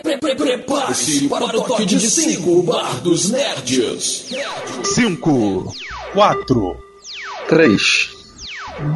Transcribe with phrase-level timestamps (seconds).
[0.00, 4.30] Prepare-se para o toque de 5 Bar dos Nerds.
[4.84, 5.74] 5,
[6.14, 6.76] 4,
[7.48, 8.10] 3,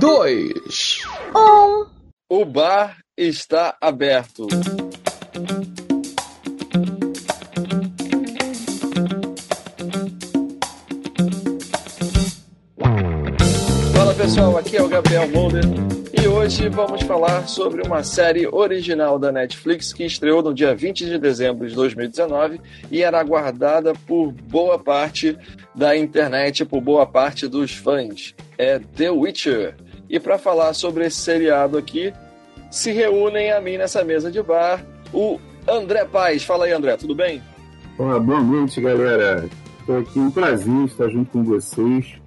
[0.00, 1.00] 2,
[1.34, 1.86] 1.
[2.28, 4.46] O bar está aberto.
[13.94, 15.64] Fala pessoal, aqui é o Gabriel Molder
[16.26, 21.06] e hoje vamos falar sobre uma série original da Netflix que estreou no dia 20
[21.06, 22.60] de dezembro de 2019
[22.90, 25.38] e era aguardada por boa parte
[25.72, 28.34] da internet, por boa parte dos fãs.
[28.58, 29.76] É The Witcher.
[30.10, 32.12] E para falar sobre esse seriado aqui,
[32.72, 35.38] se reúnem a mim nessa mesa de bar o
[35.68, 36.42] André Paz.
[36.42, 37.40] Fala aí, André, tudo bem?
[37.96, 39.48] Olá, boa noite, galera.
[39.78, 42.20] Estou aqui, um prazer estar junto com vocês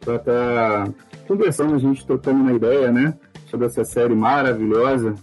[0.00, 0.94] para estar tá
[1.28, 3.12] conversando, a gente trocando uma ideia, né?
[3.54, 5.14] Sobre essa série maravilhosa,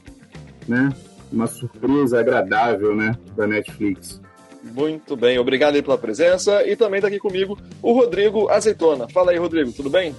[0.65, 0.87] né?
[1.29, 3.13] Uma surpresa agradável, né?
[3.35, 4.21] Da Netflix.
[4.63, 6.65] Muito bem, obrigado aí pela presença.
[6.65, 9.05] E também está aqui comigo o Rodrigo Azeitona.
[9.09, 10.15] Fala aí, Rodrigo, tudo bem?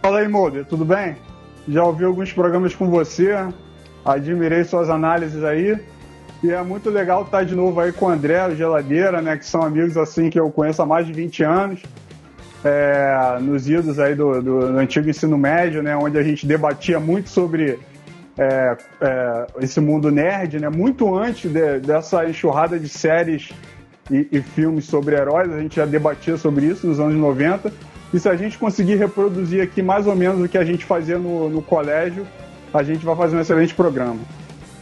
[0.00, 1.16] Fala aí, Molder, tudo bem?
[1.66, 3.34] Já ouvi alguns programas com você,
[4.04, 5.76] admirei suas análises aí.
[6.44, 9.36] E é muito legal estar de novo aí com o André, o Geladeira, né?
[9.36, 11.82] Que são amigos assim que eu conheço há mais de 20 anos
[12.64, 16.98] é, nos idos aí do, do, do, antigo ensino médio, né, onde a gente debatia
[16.98, 17.78] muito sobre
[18.36, 23.50] é, é, esse mundo nerd, né, muito antes de, dessa enxurrada de séries
[24.10, 27.72] e, e, filmes sobre heróis, a gente já debatia sobre isso nos anos 90.
[28.12, 31.18] E se a gente conseguir reproduzir aqui mais ou menos o que a gente fazia
[31.18, 32.26] no, no colégio,
[32.72, 34.18] a gente vai fazer um excelente programa.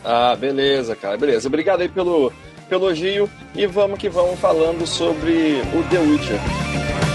[0.04, 1.48] Ah, beleza, cara, beleza.
[1.48, 2.32] Obrigado aí pelo,
[2.68, 7.05] pelo elogio e vamos que vamos falando sobre o The Witcher.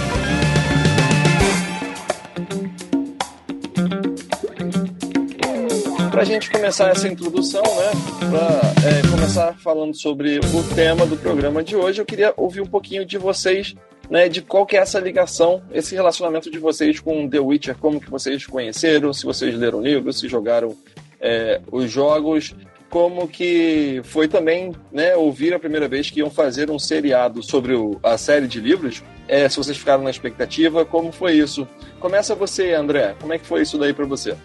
[6.11, 7.91] Para a gente começar essa introdução, né,
[8.29, 12.65] para é, começar falando sobre o tema do programa de hoje, eu queria ouvir um
[12.65, 13.73] pouquinho de vocês,
[14.09, 18.01] né, de qual que é essa ligação, esse relacionamento de vocês com The Witcher, como
[18.01, 20.75] que vocês conheceram, se vocês leram o livro, se jogaram
[21.21, 22.53] é, os jogos,
[22.89, 27.73] como que foi também, né, ouvir a primeira vez que iam fazer um seriado sobre
[27.73, 31.65] o, a série de livros, é, se vocês ficaram na expectativa, como foi isso?
[32.01, 34.35] Começa você, André, como é que foi isso daí para você?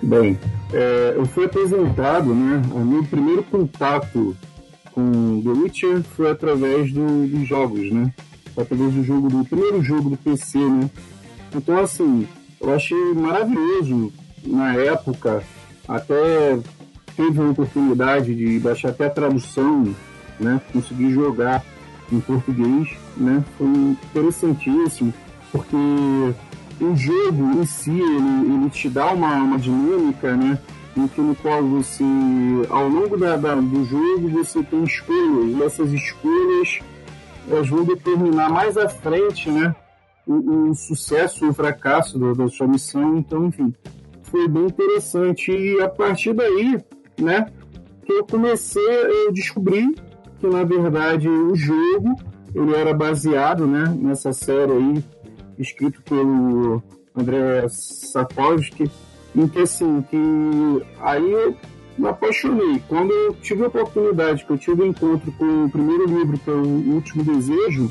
[0.00, 0.38] Bem,
[0.72, 2.62] é, eu fui apresentado, né?
[2.72, 4.36] O meu primeiro contato
[4.92, 8.12] com The Witcher foi através do, dos jogos, né?
[8.56, 10.90] Através do jogo do primeiro jogo do PC, né?
[11.54, 12.26] Então, assim,
[12.60, 14.12] eu achei maravilhoso
[14.44, 15.42] na época,
[15.88, 16.58] até
[17.16, 19.94] teve a oportunidade de baixar até a tradução,
[20.38, 20.60] né?
[20.72, 21.64] Conseguir jogar
[22.12, 23.44] em português, né?
[23.58, 25.12] Foi interessantíssimo,
[25.50, 25.76] porque
[26.80, 30.58] o jogo em si, ele, ele te dá uma, uma dinâmica, né?
[30.96, 32.02] Em que no qual você,
[32.68, 36.80] ao longo da, da, do jogo, você tem escolhas, e essas escolhas
[37.48, 39.74] elas vão determinar mais à frente, né?
[40.26, 43.16] O, o sucesso ou o fracasso da, da sua missão.
[43.16, 43.74] Então, enfim,
[44.22, 45.50] foi bem interessante.
[45.50, 46.78] E a partir daí,
[47.18, 47.46] né?
[48.04, 48.82] Que eu comecei,
[49.26, 49.94] eu descobri
[50.38, 52.16] que na verdade o jogo
[52.54, 53.84] ele era baseado, né?
[53.96, 55.04] Nessa série aí
[55.60, 56.82] escrito pelo
[57.16, 58.90] André Sapolsky,
[59.34, 60.16] em que assim, que
[61.00, 61.56] aí eu
[61.98, 62.82] me apaixonei.
[62.88, 66.38] Quando eu tive a oportunidade, que eu tive o um encontro com o primeiro livro,
[66.38, 67.90] que é o Último Desejo,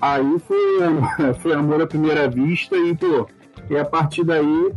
[0.00, 3.26] aí foi, foi amor à primeira vista e, pô,
[3.70, 4.72] e a partir daí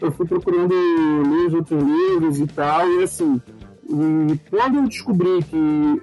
[0.00, 3.40] eu fui procurando ler os outros livros e tal, e assim,
[3.84, 6.02] e quando eu descobri que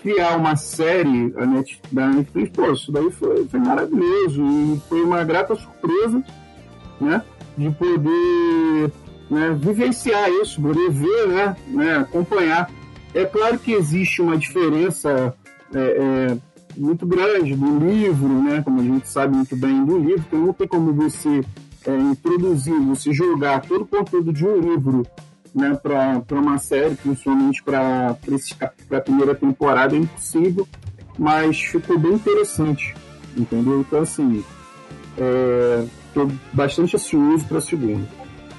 [0.00, 1.30] criar uma série
[1.90, 6.22] da Netflix, pô, isso daí foi, foi maravilhoso e foi uma grata surpresa,
[7.00, 7.22] né?
[7.56, 8.92] De poder
[9.30, 11.96] né, vivenciar isso, poder ver, né, né?
[11.98, 12.70] Acompanhar.
[13.14, 15.34] É claro que existe uma diferença
[15.74, 16.36] é, é,
[16.76, 18.62] muito grande do livro, né?
[18.62, 21.42] Como a gente sabe muito bem do livro, que não tem como você
[21.86, 25.06] é, introduzir, você jogar todo o conteúdo de um livro
[25.54, 28.16] né, para uma série, principalmente para
[28.90, 30.66] a primeira temporada, é impossível,
[31.18, 32.94] mas ficou bem interessante,
[33.36, 33.80] entendeu?
[33.80, 34.44] Então, assim,
[36.06, 38.06] estou é, bastante ansioso para a segunda.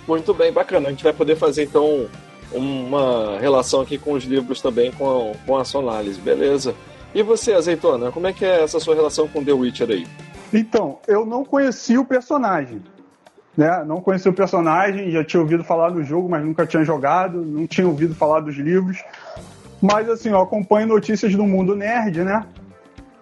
[0.07, 0.87] Muito bem, bacana.
[0.87, 2.07] A gente vai poder fazer, então,
[2.51, 6.75] uma relação aqui com os livros também, com, com a sua análise, beleza?
[7.13, 10.07] E você, Azeitona, como é que é essa sua relação com The Witcher aí?
[10.53, 12.81] Então, eu não conheci o personagem
[13.57, 13.83] né?
[13.85, 17.67] Não conhecia o personagem, já tinha ouvido falar do jogo, mas nunca tinha jogado, não
[17.67, 19.03] tinha ouvido falar dos livros.
[19.81, 22.45] Mas assim, eu acompanho notícias do mundo nerd, né?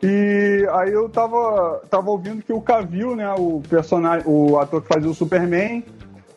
[0.01, 4.87] E aí eu tava, tava ouvindo que o Cavill, né, o personagem, o ator que
[4.87, 5.83] fazia o Superman,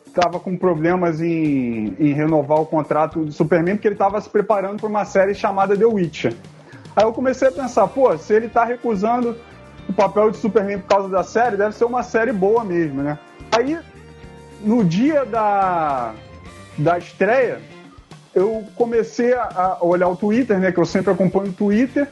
[0.05, 4.79] estava com problemas em, em renovar o contrato do Superman porque ele estava se preparando
[4.79, 6.35] para uma série chamada The Witcher.
[6.95, 9.35] Aí eu comecei a pensar, pô, se ele está recusando
[9.87, 13.17] o papel de Superman por causa da série, deve ser uma série boa mesmo, né?
[13.55, 13.77] Aí,
[14.61, 16.13] no dia da,
[16.77, 17.59] da estreia,
[18.33, 20.71] eu comecei a olhar o Twitter, né?
[20.71, 22.07] Que eu sempre acompanho o Twitter,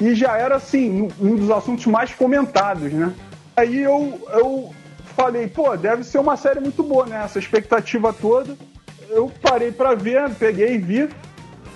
[0.00, 3.12] e já era assim, um dos assuntos mais comentados, né?
[3.54, 4.70] Aí eu, eu
[5.16, 7.22] falei, pô, deve ser uma série muito boa, né?
[7.24, 8.56] Essa expectativa toda.
[9.10, 11.08] Eu parei para ver, peguei e vi.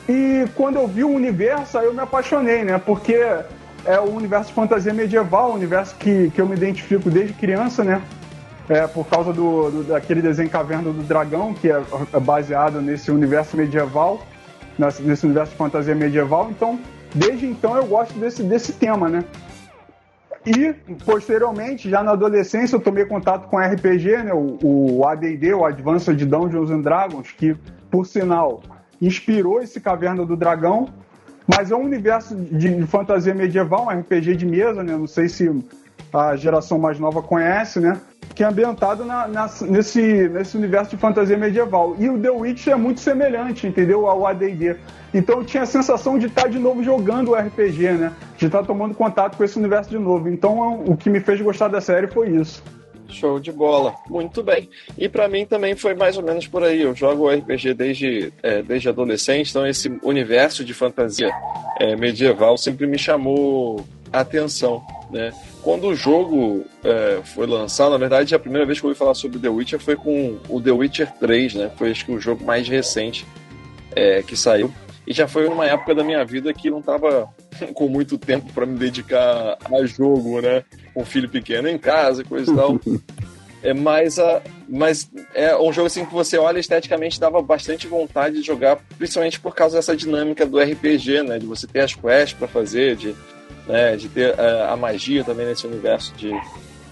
[0.08, 2.78] E quando eu vi o universo, aí eu me apaixonei, né?
[2.78, 3.14] Porque
[3.84, 7.84] é o universo de fantasia medieval, o universo que, que eu me identifico desde criança,
[7.84, 8.02] né?
[8.70, 11.82] É, por causa do, do daquele desenho Caverna do Dragão, que é,
[12.12, 14.24] é baseado nesse universo medieval,
[14.78, 16.48] nesse universo de fantasia medieval.
[16.52, 16.78] Então,
[17.12, 19.24] desde então eu gosto desse, desse tema, né?
[20.46, 20.72] E,
[21.04, 26.16] posteriormente, já na adolescência, eu tomei contato com RPG, né, o, o AD&D, o Advanced
[26.24, 27.56] Dungeons and Dragons, que,
[27.90, 28.62] por sinal,
[29.02, 30.88] inspirou esse Caverna do Dragão,
[31.44, 35.28] mas é um universo de, de fantasia medieval, um RPG de mesa, né, não sei
[35.28, 35.52] se
[36.12, 38.00] a geração mais nova conhece, né?
[38.34, 41.96] Que é ambientado na, na, nesse, nesse universo de fantasia medieval.
[41.98, 44.06] E o The Witch é muito semelhante, entendeu?
[44.06, 44.76] Ao AD&D.
[45.12, 48.12] Então eu tinha a sensação de estar de novo jogando o RPG, né?
[48.36, 50.28] De estar tomando contato com esse universo de novo.
[50.28, 52.62] Então o que me fez gostar da série foi isso.
[53.10, 54.70] Show de bola, muito bem.
[54.96, 56.82] E para mim também foi mais ou menos por aí.
[56.82, 61.30] Eu jogo RPG desde, é, desde adolescente, então esse universo de fantasia
[61.80, 65.32] é, medieval sempre me chamou atenção, né?
[65.62, 69.14] Quando o jogo é, foi lançado, na verdade, a primeira vez que eu ouvi falar
[69.14, 71.70] sobre The Witcher foi com o The Witcher 3, né?
[71.76, 73.26] Foi acho que o jogo mais recente
[73.94, 74.72] é, que saiu.
[75.06, 77.28] E já foi numa época da minha vida que não tava
[77.74, 80.64] com muito tempo para me dedicar a jogo, né?
[80.94, 82.80] Com um filho pequeno em casa, coisa e tal.
[83.62, 88.36] É, mas, a, mas é um jogo assim que você olha esteticamente dava bastante vontade
[88.36, 91.38] de jogar, principalmente por causa dessa dinâmica do RPG, né?
[91.38, 93.14] De você ter as quests para fazer, de
[93.70, 96.32] né, de ter a, a, magia também nesse universo de,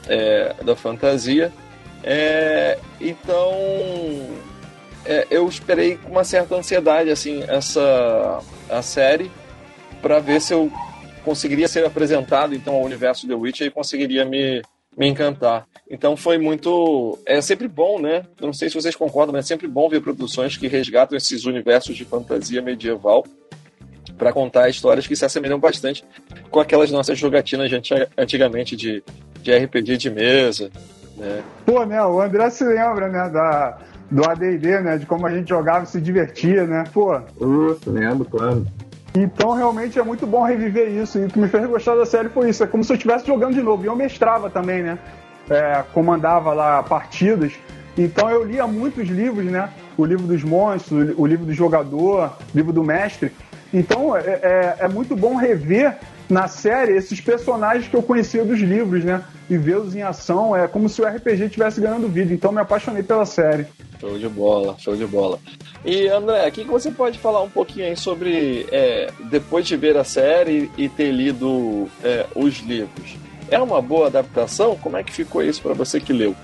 [0.09, 1.53] é, da fantasia.
[2.03, 3.53] É, então,
[5.05, 8.41] é, eu esperei com uma certa ansiedade assim essa
[8.71, 9.31] a série
[10.01, 10.71] para ver se eu
[11.25, 14.63] conseguiria ser apresentado então ao universo The Witcher e conseguiria me,
[14.97, 15.67] me encantar.
[15.91, 17.19] Então foi muito.
[17.27, 18.25] É sempre bom, né?
[18.41, 21.45] Eu não sei se vocês concordam, mas é sempre bom ver produções que resgatam esses
[21.45, 23.25] universos de fantasia medieval
[24.17, 26.05] para contar histórias que se assemelham bastante
[26.51, 27.81] com aquelas nossas jogatinas de
[28.17, 29.03] antigamente de,
[29.43, 30.71] de RPG de mesa.
[31.17, 31.43] Né?
[31.67, 32.03] Pô, né?
[32.05, 33.29] O André se lembra, né?
[33.29, 33.79] Da,
[34.11, 34.99] do ADD, né?
[34.99, 36.85] De como a gente jogava e se divertia, né?
[36.93, 37.17] Pô.
[37.17, 38.67] Isso, lembro, claro.
[39.15, 41.19] Então, realmente é muito bom reviver isso.
[41.19, 42.63] E o que me fez gostar da série foi isso.
[42.63, 43.83] É como se eu estivesse jogando de novo.
[43.83, 44.99] E eu mestrava também, né?
[45.51, 47.53] É, comandava lá partidas.
[47.97, 49.69] Então, eu lia muitos livros, né?
[49.97, 53.33] O livro dos monstros, o livro do jogador, o livro do mestre.
[53.73, 55.97] Então é, é, é, muito bom rever
[56.29, 59.23] na série esses personagens que eu conhecia dos livros, né?
[59.49, 62.33] E vê-los em ação é como se o RPG estivesse ganhando vida.
[62.33, 63.67] Então me apaixonei pela série.
[64.01, 65.39] Show de bola, show de bola.
[65.85, 69.97] E André, o que você pode falar um pouquinho aí sobre é, depois de ver
[69.97, 73.17] a série e ter lido é, os livros?
[73.51, 74.77] É uma boa adaptação?
[74.77, 76.35] Como é que ficou isso para você que leu?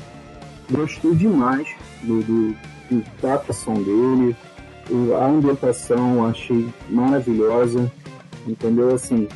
[0.70, 1.68] Gostei demais
[2.02, 2.56] do, do,
[2.90, 4.34] do da adaptação dele
[5.18, 7.90] a ambientação achei maravilhosa,
[8.46, 8.94] entendeu?
[8.94, 9.28] Assim,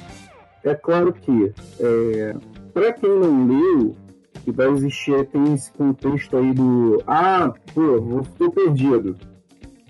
[0.64, 2.36] é claro que é,
[2.72, 3.96] para quem não leu,
[4.44, 9.16] que vai existir tem esse contexto aí do ah, pô, estou perdido.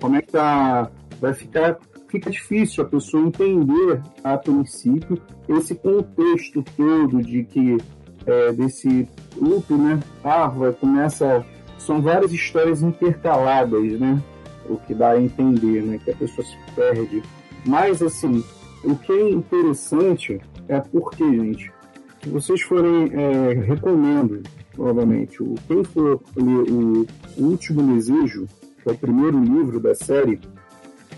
[0.00, 0.90] Como é que tá?
[1.20, 7.76] Vai ficar fica difícil a pessoa entender a princípio esse contexto todo de que
[8.26, 10.00] é, desse loop, né?
[10.24, 11.44] Ah, vai, começa
[11.78, 14.22] são várias histórias intercaladas, né?
[14.68, 15.98] O que dá a entender, né?
[16.02, 17.22] Que a pessoa se perde.
[17.64, 18.44] Mas, assim,
[18.84, 21.72] o que é interessante é porque, gente,
[22.22, 24.42] se vocês forem, é, recomendo,
[24.76, 27.06] novamente, o, quem for ler o,
[27.37, 28.46] Último Desejo,
[28.82, 30.40] que é o primeiro livro da série,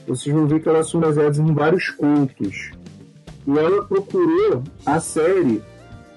[0.07, 2.73] vocês vão ver que elas são baseadas em vários contos.
[3.47, 5.62] E ela procurou a série,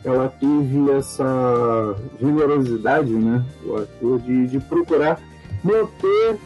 [0.03, 5.21] ela teve essa generosidade, né, o ator, de, de procurar
[5.63, 6.37] manter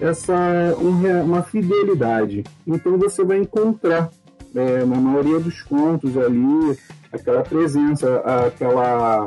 [0.00, 2.44] essa uma fidelidade.
[2.66, 4.10] Então você vai encontrar
[4.54, 6.78] é, na maioria dos contos ali
[7.12, 9.26] aquela presença, aquela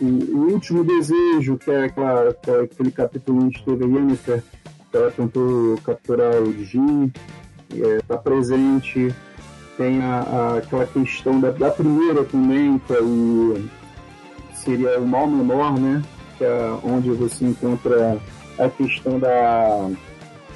[0.00, 2.30] o, o último desejo, que é aquela,
[2.62, 4.42] aquele capítulo onde teve Yennefer,
[4.90, 7.12] que ela tentou capturar o Jin,
[7.70, 9.14] está é, presente.
[9.76, 13.64] Tem a, a, aquela questão da, da primeira também, que é o,
[14.54, 16.00] seria o mal menor, né?
[16.38, 18.18] Que é onde você encontra
[18.58, 19.90] a questão da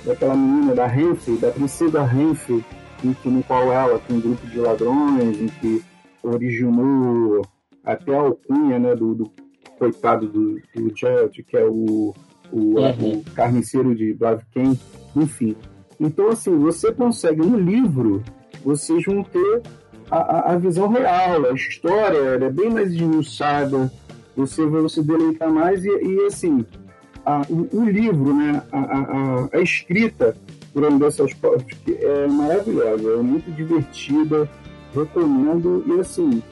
[0.05, 2.65] daquela menina da Renfe, da princesa Renfe,
[3.05, 5.83] em que, no qual ela tem um grupo de ladrões, em que
[6.23, 7.43] originou
[7.85, 9.31] até a alcunha né, do, do
[9.79, 12.15] coitado do, do Judge, que é o,
[12.51, 13.19] o, uhum.
[13.19, 14.79] o carniceiro de Blaviken,
[15.15, 15.57] enfim.
[16.01, 18.23] Então, assim, você consegue no livro,
[18.65, 19.63] vocês vão ter
[20.11, 23.93] a, a, visão real, a história é bem mais esmiuçada,
[24.37, 26.65] você vai se deleitar mais e, e assim,
[27.29, 30.35] a, o, livro, né, a, a, a escrita
[30.73, 34.49] por Anderson Sport é maravilhosa, é muito divertida,
[34.95, 36.43] recomendo e assim,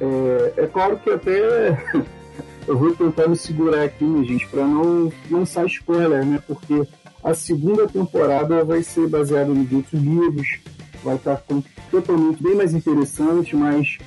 [0.00, 1.78] é, é claro que até
[2.66, 6.88] eu vou tentar me segurar aqui, né, gente, para não lançar spoiler, né, porque
[7.22, 10.58] a segunda temporada vai ser baseada nos outros livros,
[11.02, 11.42] vai estar
[11.90, 13.98] totalmente bem mais interessante, mas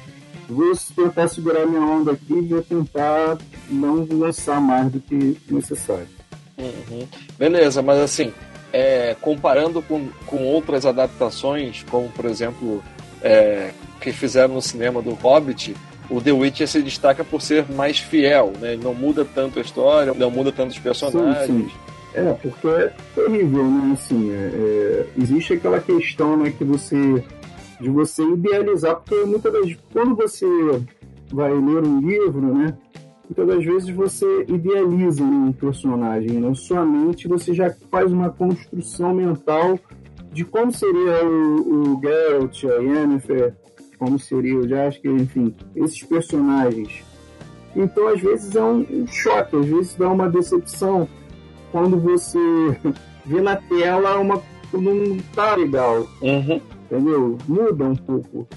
[0.48, 3.38] vou tentar segurar minha onda aqui e vou tentar
[3.70, 6.08] não lançar mais do que necessário.
[6.58, 7.08] Uhum.
[7.38, 8.34] Beleza, mas assim,
[8.74, 12.84] é, comparando com, com outras adaptações, como por exemplo
[13.22, 15.76] é, que fizeram no cinema do Hobbit,
[16.10, 18.74] o The Witcher se destaca por ser mais fiel, né?
[18.74, 21.48] Ele não muda tanto a história, não muda tanto os personagens.
[21.48, 21.88] Sim, sim.
[22.14, 23.94] É, porque é terrível, né?
[23.94, 27.24] Assim, é, é, existe aquela questão né, que você
[27.80, 30.46] de você idealizar, porque muitas das quando você
[31.32, 32.78] vai ler um livro, né?
[33.26, 36.56] Muitas das vezes você idealiza um personagem, na né?
[36.56, 39.78] sua mente você já faz uma construção mental
[40.32, 43.54] de como seria o, o Geralt, a Yennefer,
[44.00, 47.04] como seria o Jaskier, enfim, esses personagens.
[47.76, 51.08] Então, às vezes é um, um choque, às vezes dá uma decepção
[51.72, 52.40] quando você
[53.26, 54.42] vê na tela uma
[54.74, 56.08] não tá legal.
[56.22, 57.38] Uhum entendeu?
[57.48, 58.48] Muda um pouco.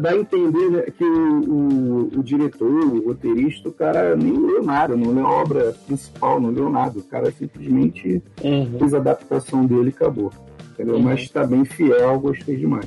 [0.00, 4.62] Dá a entender né, que o, o, o, diretor, o roteirista, o cara nem leu
[4.62, 6.98] nada, não leu a obra principal, não leu nada.
[6.98, 8.78] O cara simplesmente uhum.
[8.78, 10.32] fez a adaptação dele e acabou.
[10.72, 10.94] Entendeu?
[10.94, 11.02] Uhum.
[11.02, 12.86] Mas está bem fiel, gostei demais.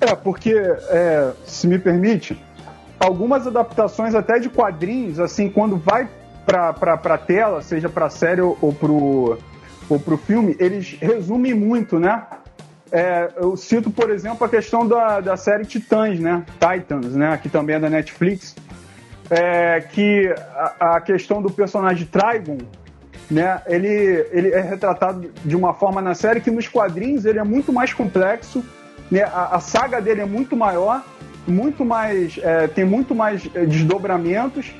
[0.00, 2.38] É, porque, é, se me permite,
[3.00, 6.08] algumas adaptações até de quadrinhos, assim, quando vai
[6.44, 9.38] pra, pra, pra tela, seja pra série ou, ou pro,
[9.88, 12.26] ou pro filme, eles resumem muito, né?
[12.90, 16.44] É, eu cito, por exemplo, a questão da, da série Titãs, né?
[16.58, 17.38] Titans, né?
[17.42, 18.54] Que também é da Netflix.
[19.30, 22.58] É, que a, a, questão do personagem Trigon,
[23.30, 23.60] né?
[23.66, 27.72] Ele, ele é retratado de uma forma na série que nos quadrinhos ele é muito
[27.72, 28.64] mais complexo,
[29.10, 29.24] né?
[29.24, 31.04] A, a saga dele é muito maior,
[31.46, 34.72] muito mais é, tem muito mais é, desdobramentos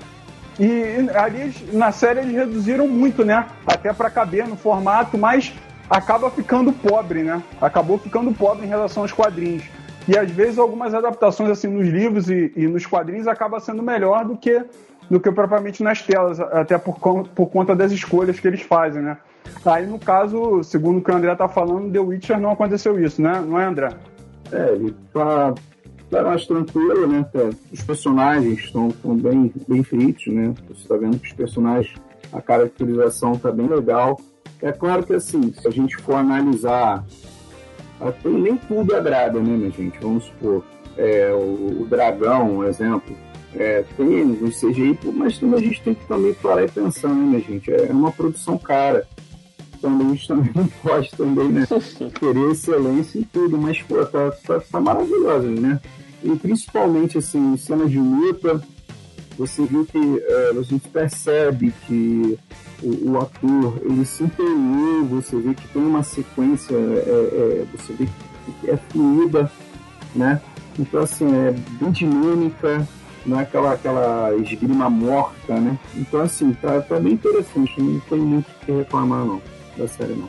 [0.59, 3.47] e ali na série eles reduziram muito, né?
[3.67, 5.53] Até para caber no formato, mas
[5.89, 7.43] acaba ficando pobre, né?
[7.61, 9.65] Acabou ficando pobre em relação aos quadrinhos.
[10.07, 14.25] E às vezes algumas adaptações assim nos livros e, e nos quadrinhos acaba sendo melhor
[14.25, 14.65] do que
[15.11, 19.17] do que propriamente nas telas, até por, por conta das escolhas que eles fazem, né?
[19.65, 23.23] Aí no caso, segundo o que o André tá falando, The Witcher não aconteceu isso,
[23.23, 23.41] né?
[23.41, 23.89] Não é, André?
[24.53, 25.55] É, ele tá,
[26.11, 27.25] tá mais tranquilo, né?
[27.73, 30.53] Os personagens estão bem, bem feitos, né?
[30.69, 31.95] Você tá vendo que os personagens,
[32.31, 34.21] a caracterização tá bem legal.
[34.61, 37.05] É claro que assim, se a gente for analisar,
[38.01, 39.99] até nem tudo agrada, né, minha gente?
[40.01, 40.65] Vamos supor,
[40.97, 43.17] é, o, o dragão, um exemplo,
[43.55, 47.15] é, tem o CGI, mas também a gente tem que também parar e pensar, né,
[47.15, 47.73] minha gente?
[47.73, 49.07] É uma produção cara.
[49.81, 51.67] Também a gente também não pode também, né?
[52.19, 55.81] Querer excelência em tudo, mas pô, tá, tá, tá maravilhosa, né?
[56.23, 58.61] E principalmente assim, cenas de luta,
[59.39, 62.37] você viu que uh, a gente percebe que
[62.83, 67.93] o, o, ator ele se empenhou, você vê que tem uma sequência, é, é, você
[67.93, 68.09] vê
[68.61, 69.51] que é fluida,
[70.15, 70.41] né?
[70.77, 72.87] Então assim, é bem dinâmica,
[73.25, 75.79] não é aquela, aquela esgrima morta, né?
[75.95, 79.41] Então assim, tá, tá bem interessante, não tem muito o que reclamar não,
[79.77, 80.29] da série não.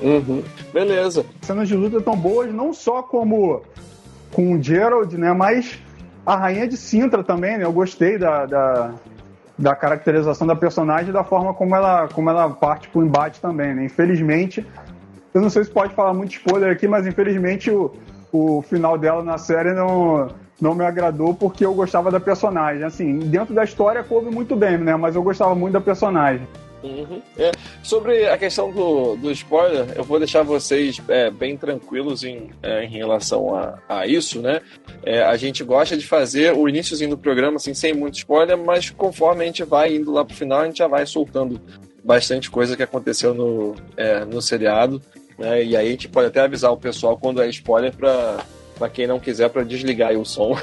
[0.00, 0.42] Uhum.
[0.72, 1.24] Beleza.
[1.42, 3.62] Cenas de luta tão boas, não só como
[4.32, 5.32] com o Gerald, né?
[5.32, 5.78] Mas
[6.26, 7.64] a Rainha de Sintra também, né?
[7.64, 8.94] Eu gostei da, da,
[9.56, 13.74] da caracterização da personagem e da forma como ela, como ela parte pro embate também,
[13.74, 13.84] né?
[13.84, 14.66] Infelizmente,
[15.32, 17.94] eu não sei se pode falar muito spoiler aqui, mas infelizmente o,
[18.32, 20.28] o final dela na série não,
[20.60, 22.82] não me agradou porque eu gostava da personagem.
[22.82, 24.96] Assim, dentro da história coube muito bem, né?
[24.96, 26.46] Mas eu gostava muito da personagem.
[26.82, 27.22] Uhum.
[27.38, 27.50] É,
[27.82, 32.84] sobre a questão do, do spoiler, eu vou deixar vocês é, bem tranquilos em, é,
[32.84, 34.60] em relação a, a isso, né?
[35.02, 38.90] É, a gente gosta de fazer o iníciozinho do programa assim, sem muito spoiler, mas
[38.90, 41.60] conforme a gente vai indo lá pro final, a gente já vai soltando
[42.02, 45.00] bastante coisa que aconteceu no, é, no seriado.
[45.38, 45.64] Né?
[45.64, 48.44] E aí a gente pode até avisar o pessoal quando é spoiler para
[48.78, 50.54] para quem não quiser para desligar o som.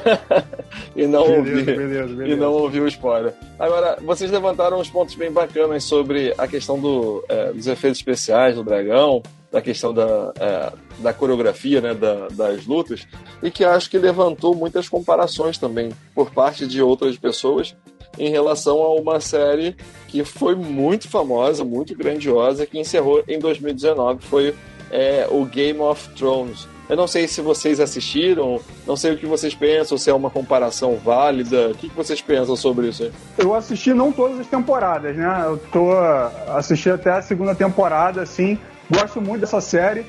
[0.96, 2.34] e não Beleza, ouvir beleza, beleza.
[2.34, 3.34] e não ouvir o spoiler.
[3.60, 8.55] Agora, vocês levantaram uns pontos bem bacanas sobre a questão do, é, dos efeitos especiais
[8.55, 13.08] do dragão, da questão da, é, da coreografia, né, da- das lutas,
[13.41, 17.75] e que acho que levantou muitas comparações também por parte de outras pessoas
[18.17, 19.75] em relação a uma série
[20.08, 24.53] que foi muito famosa, muito grandiosa, que encerrou em 2019, foi
[24.91, 26.67] é, o Game of Thrones.
[26.89, 30.29] Eu não sei se vocês assistiram, não sei o que vocês pensam, se é uma
[30.29, 31.69] comparação válida.
[31.69, 33.03] O que, vocês pensam sobre isso?
[33.03, 33.11] aí?
[33.37, 35.43] Eu assisti não todas as temporadas, né?
[35.45, 35.91] Eu tô
[36.49, 38.59] assisti até a segunda temporada, assim.
[38.91, 40.05] Gosto muito dessa série,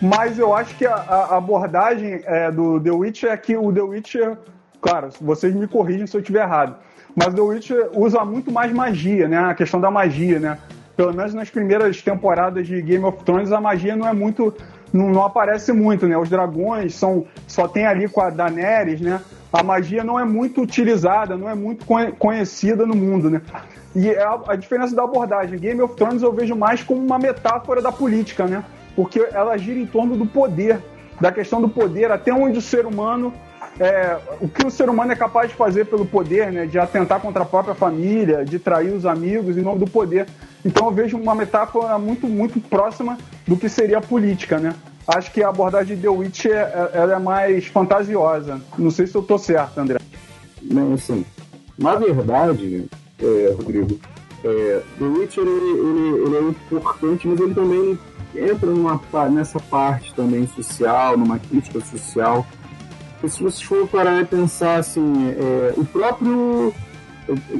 [0.00, 3.82] mas eu acho que a, a abordagem é, do The Witcher é que o The
[3.82, 4.38] Witcher,
[4.80, 6.76] claro, vocês me corrigem se eu estiver errado,
[7.16, 9.38] mas o The Witcher usa muito mais magia, né?
[9.38, 10.58] A questão da magia, né?
[10.96, 14.54] Pelo menos nas primeiras temporadas de Game of Thrones a magia não é muito
[14.92, 16.16] não, não aparece muito, né?
[16.16, 19.20] Os dragões são só tem ali com a Daenerys, né?
[19.52, 23.40] A magia não é muito utilizada, não é muito conhe- conhecida no mundo, né?
[23.94, 25.58] E é a, a diferença da abordagem.
[25.58, 28.64] Game of Thrones eu vejo mais como uma metáfora da política, né?
[28.94, 30.78] Porque ela gira em torno do poder,
[31.20, 33.32] da questão do poder, até onde o ser humano
[33.78, 36.66] é, o que o ser humano é capaz de fazer pelo poder, né?
[36.66, 40.26] De atentar contra a própria família, de trair os amigos em nome do poder.
[40.66, 44.74] Então eu vejo uma metáfora muito, muito próxima do que seria a política, né?
[45.06, 48.60] Acho que a abordagem de The Witch é, é- ela é mais fantasiosa.
[48.76, 49.98] Não sei se eu tô certo, André.
[50.60, 51.24] Não, assim,
[51.78, 52.86] na verdade,
[53.22, 54.00] é, Rodrigo,
[54.42, 55.04] é, The
[55.40, 57.96] ele, ele, ele é importante, mas ele também
[58.34, 62.44] entra numa, nessa parte também social, numa crítica social.
[63.12, 66.74] Porque se você for parar e pensar assim, é, o próprio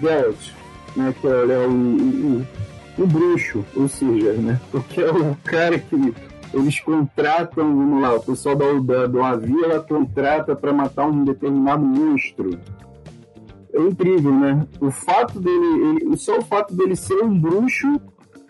[0.00, 0.50] Geralt,
[0.96, 2.46] né, que ele é o, o,
[2.98, 6.14] o, o bruxo, ou seja, né, porque é o cara que
[6.54, 11.84] eles contratam, vamos lá, o pessoal da, da, da vila contrata para matar um determinado
[11.84, 12.58] monstro.
[13.74, 14.66] É incrível, né?
[14.80, 18.00] O fato dele, ele, só o fato dele ser um bruxo,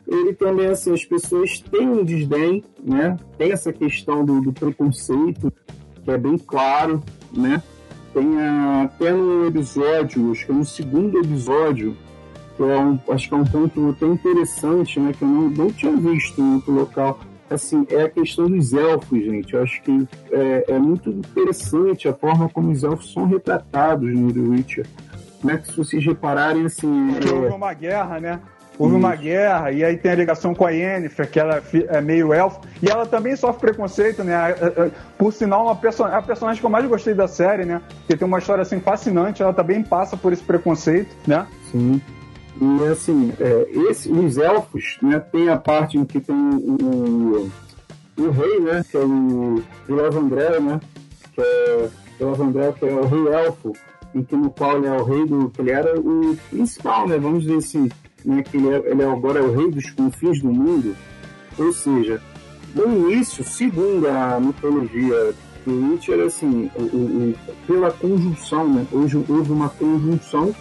[0.06, 3.16] ele também, assim, as pessoas têm um desdém, né?
[3.36, 5.52] Tem essa questão do, do preconceito,
[6.04, 7.60] que é bem claro, né?
[8.14, 11.96] Tem a- até no episódio, acho que é no segundo episódio,
[12.56, 15.12] que é um, acho que é um ponto tão interessante, né?
[15.16, 17.20] Que eu não, não tinha visto em outro local.
[17.48, 19.54] Assim, é a questão dos elfos, gente.
[19.54, 24.32] Eu acho que é, é muito interessante a forma como os elfos são retratados no
[24.32, 24.86] The Witcher.
[25.44, 25.58] Né?
[25.58, 27.14] Que se vocês repararem, assim...
[27.20, 28.40] Que houve É, uma guerra, né?
[28.78, 32.00] Houve uma guerra, e aí tem a ligação com a Yennefer, que ela é é
[32.00, 34.34] meio elfo, e ela também sofre preconceito, né?
[34.34, 37.64] É, é, Por sinal, uma perso é a personagem que eu mais gostei da série,
[37.64, 37.80] né?
[38.00, 41.46] Porque tem uma história assim fascinante, ela também passa por esse preconceito, né?
[41.70, 42.02] Sim.
[42.60, 47.50] E assim, é, esse, os elfos, né, tem a parte em que tem o, o,
[48.18, 50.80] o rei, né, que é o Vilavandré, né,
[51.34, 51.88] que é
[52.18, 53.72] que é o rei elfo,
[54.14, 57.18] em que no qual ele é o rei do, que ele era o principal, né,
[57.18, 57.90] vamos dizer assim,
[58.24, 60.96] né, que ele, é, ele é agora é o rei dos confins do mundo,
[61.58, 62.22] ou seja,
[62.74, 65.34] no início, segundo a mitologia
[65.66, 70.54] do Witcher, assim, o, o- o- pela conjunção, né, hoje houve uma conjunção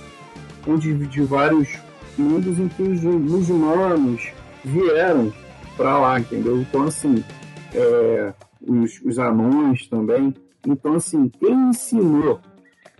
[0.67, 1.77] onde de vários
[2.17, 4.31] mundos em que os muçulmanos
[4.63, 5.31] vieram
[5.77, 6.59] para lá, entendeu?
[6.61, 7.23] Então, assim,
[7.73, 8.33] é,
[8.65, 10.33] os, os anões também.
[10.67, 12.39] Então, assim, quem ensinou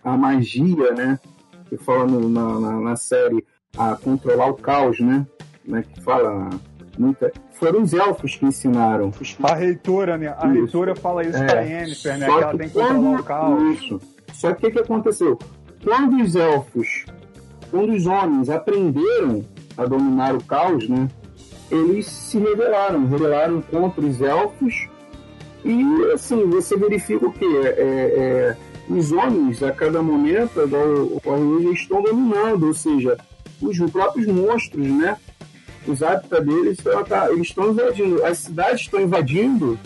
[0.04, 1.19] a magia, né?
[1.69, 3.43] Que fala no- na, na, na série
[3.78, 5.25] a controlar o caos, né?
[5.65, 6.49] né que fala
[6.97, 7.32] muita.
[7.54, 9.12] Foram os elfos que ensinaram.
[9.43, 10.28] A reitora, né?
[10.38, 10.54] A Isso.
[10.54, 12.25] reitora fala isso É, pra Yennefer, né?
[12.28, 13.63] só Que ela tem que controlar o caos.
[13.80, 14.01] Isso.
[14.34, 15.39] Só que o que, que aconteceu?
[15.84, 17.06] Quando os elfos,
[17.76, 19.44] quando os homens aprenderam
[19.78, 21.10] a dominar o caos, né?
[21.70, 24.88] Eles se rebelaram, rebelaram contra os elfos
[25.66, 25.84] e
[26.14, 28.58] assim você verifica o que é, é,
[28.88, 30.52] os homens a cada momento
[31.74, 33.18] estão dominando, ou seja,
[33.62, 35.18] os próprios monstros, né?
[35.86, 36.78] Os hábitats deles,
[37.10, 39.78] tá- eles estão invadindo, as cidades estão invadindo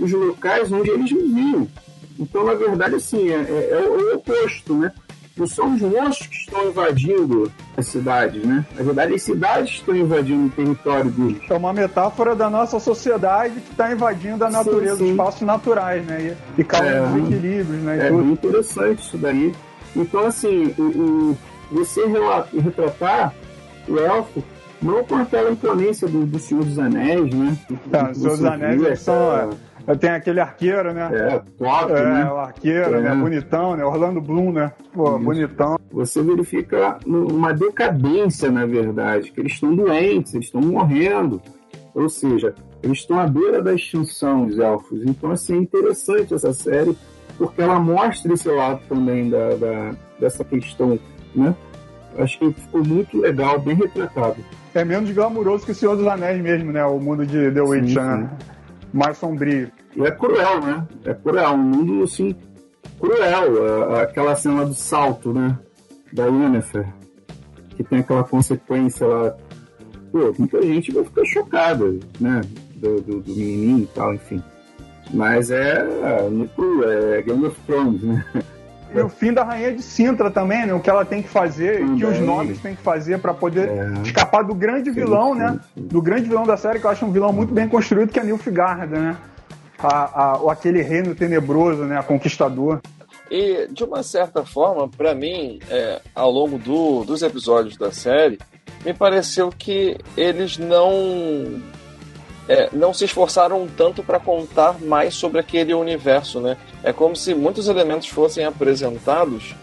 [0.00, 1.68] os locais onde eles viviam.
[2.18, 4.90] Então, na verdade, assim, é, é- é é o oposto, né?
[5.36, 8.64] Não são os monstros que estão invadindo as cidades, né?
[8.76, 11.42] Na verdade, as cidades estão invadindo o território deles.
[11.50, 15.04] É uma metáfora da nossa sociedade que está invadindo a natureza, sim.
[15.06, 16.36] os espaços naturais, né?
[16.56, 17.20] E, e causando É.
[17.20, 18.06] desequilíbrios, né?
[18.06, 19.52] É bem interessante isso daí.
[19.96, 21.38] Então, assim, o, o-
[21.72, 22.02] você
[22.52, 23.34] retratar
[23.88, 24.42] o elfo
[24.80, 27.56] não com aquela imponência do, do Senhor dos Anéis, né?
[27.90, 28.96] Tá, Que os seus você anéis é,
[30.00, 31.10] Tem aquele arqueiro, né?
[31.12, 32.30] é, top, É, né?
[32.30, 33.00] o arqueiro, É.
[33.00, 33.14] né?
[33.14, 33.84] Bonitão, né?
[33.84, 34.72] Orlando Bloom, né?
[34.92, 35.18] Pô, Isso.
[35.24, 35.78] bonitão.
[35.92, 41.40] você verifica uma decadência, na verdade, que eles estão doentes, eles estão morrendo.
[41.94, 45.02] Ou seja, eles estão à beira da extinção, os elfos.
[45.04, 46.96] Então, assim, é interessante essa série,
[47.38, 50.98] porque ela mostra esse lado também da, da dessa questão,
[51.34, 51.54] né?
[52.18, 54.36] Acho que ficou muito legal, bem retratado.
[54.74, 56.84] É menos glamuroso que o Senhor dos Anéis mesmo, né?
[56.84, 58.30] O mundo de The Witcher, né?
[58.94, 59.72] Mais sombrio.
[59.98, 60.86] É cruel, né?
[61.04, 62.34] É cruel, um mundo assim
[63.00, 63.96] cruel.
[63.96, 65.58] Aquela cena do salto, né?
[66.12, 66.86] Da Yennefer,
[67.70, 69.36] que tem aquela consequência lá.
[70.12, 72.40] Pô, muita gente vai ficar chocada, né?
[72.76, 74.40] Do, do, do menininho e tal, enfim.
[75.12, 78.24] Mas é, é é Game of Thrones, né?
[78.94, 80.72] E o fim da Rainha de Sintra também, né?
[80.72, 81.96] O que ela tem que fazer, também.
[81.96, 83.92] que os nobres têm que fazer para poder é.
[84.04, 85.60] escapar do grande vilão, sim, né?
[85.74, 85.82] Sim.
[85.82, 88.24] Do grande vilão da série, que eu acho um vilão muito bem construído, que é
[88.24, 89.16] Nilfgaard, né?
[89.78, 91.98] A, a, aquele reino tenebroso, né?
[91.98, 92.80] A conquistador.
[93.30, 98.38] E, de uma certa forma, para mim, é, ao longo do, dos episódios da série,
[98.84, 101.60] me pareceu que eles não
[102.48, 106.56] é, não se esforçaram tanto para contar mais sobre aquele universo, né?
[106.82, 109.54] É como se muitos elementos fossem apresentados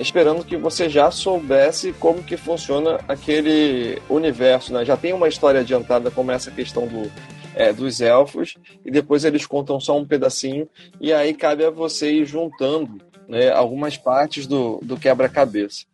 [0.00, 4.84] esperando que você já soubesse como que funciona aquele universo, né?
[4.84, 7.10] Já tem uma história adiantada como essa questão do,
[7.54, 10.68] é, dos elfos e depois eles contam só um pedacinho
[11.00, 15.84] e aí cabe a você ir juntando né, algumas partes do, do quebra-cabeça.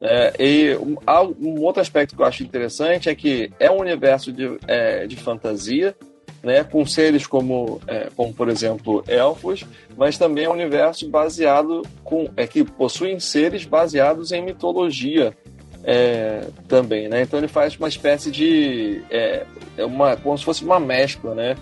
[0.00, 0.96] É, e um,
[1.40, 5.16] um, outro aspecto que eu acho interessante é que é um universo de, é, de
[5.16, 5.94] fantasia,
[6.42, 9.64] né, com seres como, é, como, por exemplo, elfos,
[9.96, 15.36] mas também é um universo baseado com é, que possuem seres baseados em mitologia
[15.82, 17.22] é, também, né?
[17.22, 21.56] Então ele faz uma espécie de é, é uma como se fosse uma mescla, né?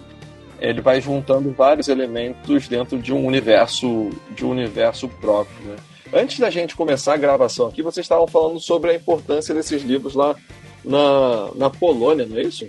[0.58, 5.76] Ele vai juntando vários elementos dentro de um universo de um universo próprio, né?
[6.12, 10.14] Antes da gente começar a gravação aqui, vocês estavam falando sobre a importância desses livros
[10.14, 10.34] lá
[10.84, 12.66] na, na Polônia, não é isso?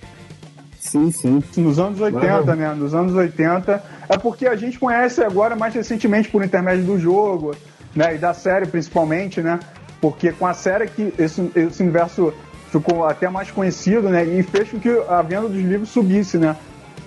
[0.79, 1.43] Sim, sim.
[1.57, 2.73] Nos anos 80, né?
[2.73, 3.83] Nos anos 80.
[4.09, 7.55] É porque a gente conhece agora mais recentemente por intermédio do jogo,
[7.95, 8.15] né?
[8.15, 9.59] E da série principalmente, né?
[9.99, 12.33] Porque com a série que esse, esse universo
[12.71, 14.23] ficou até mais conhecido, né?
[14.23, 16.55] E fez com que a venda dos livros subisse, né?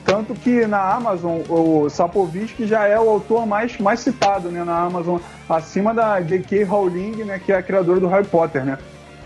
[0.05, 4.79] Tanto que na Amazon, o Sapovich já é o autor mais, mais citado né, na
[4.79, 6.65] Amazon, acima da J.K.
[6.65, 8.79] Rowling, né, que é a criadora do Harry Potter, né?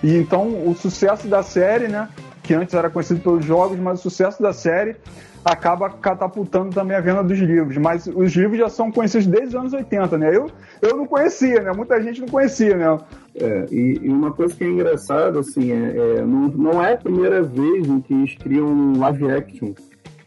[0.02, 2.08] E então o sucesso da série, né,
[2.42, 4.96] que antes era conhecido pelos jogos, mas o sucesso da série
[5.44, 7.76] acaba catapultando também a venda dos livros.
[7.76, 10.34] Mas os livros já são conhecidos desde os anos 80, né?
[10.34, 11.72] Eu, eu não conhecia, né?
[11.72, 12.98] Muita gente não conhecia, né?
[13.34, 16.96] É, e, e, uma coisa que é engraçada, assim, é, é, não, não é a
[16.96, 19.72] primeira vez em que eles criam um live action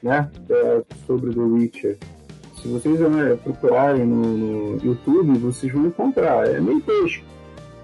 [0.01, 1.97] né, é, sobre The Witcher.
[2.61, 6.47] Se vocês né, procurarem no, no, YouTube, vocês vão encontrar.
[6.47, 7.23] É meio peixe,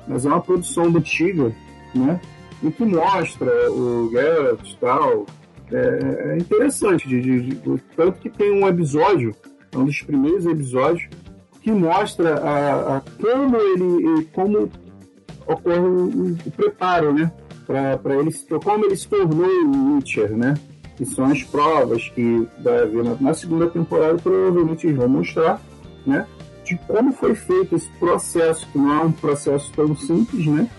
[0.08, 1.54] mas é uma produção antiga,
[1.94, 2.20] né,
[2.62, 5.26] em que mostra o Geralt e tal.
[5.72, 9.36] É, é interessante, de, de, de, tanto que tem um episódio,
[9.72, 11.08] é um dos primeiros episódios,
[11.62, 14.70] que mostra a, a como ele, como
[15.48, 17.32] ocorre o, o preparo, né?
[17.66, 20.56] Para ele, como ele se tornou o Witcher, né?
[20.96, 25.62] Que são as provas que vai haver na, segunda temporada, provavelmente eles vão mostrar,
[26.06, 26.28] né?
[26.64, 30.70] De como foi feito esse processo, que não é um processo tão simples, né?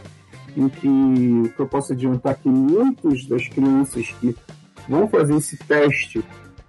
[0.56, 4.34] Em que, que eu posso adiantar que muitas das crianças que
[4.88, 6.24] vão fazer esse teste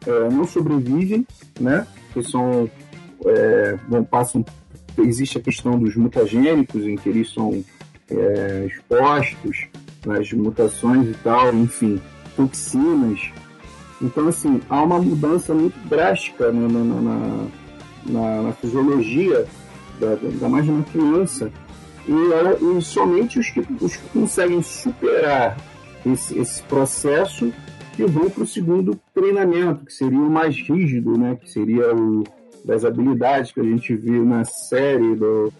[0.05, 1.25] é, não sobrevivem,
[1.60, 1.86] né?
[2.13, 2.69] Que são,
[3.25, 4.43] é, vão, passam,
[4.97, 7.63] existe a questão dos mutagênicos, em que eles são
[8.10, 9.67] é, expostos
[10.03, 12.01] nas mutações e tal, enfim
[12.36, 13.32] toxinas.
[14.02, 17.48] Então, assim, há uma mudança muito drástica na, na,
[18.06, 19.45] na, na fisiologia,
[20.00, 21.52] da, da mais de uma criança.
[22.08, 25.58] E, e somente os que, os que conseguem superar
[26.06, 27.52] esse, esse processo
[27.95, 31.38] que vão para o segundo treinamento, que seria o mais rígido, né?
[31.41, 32.24] que seria o
[32.63, 35.54] das habilidades que a gente viu na série do,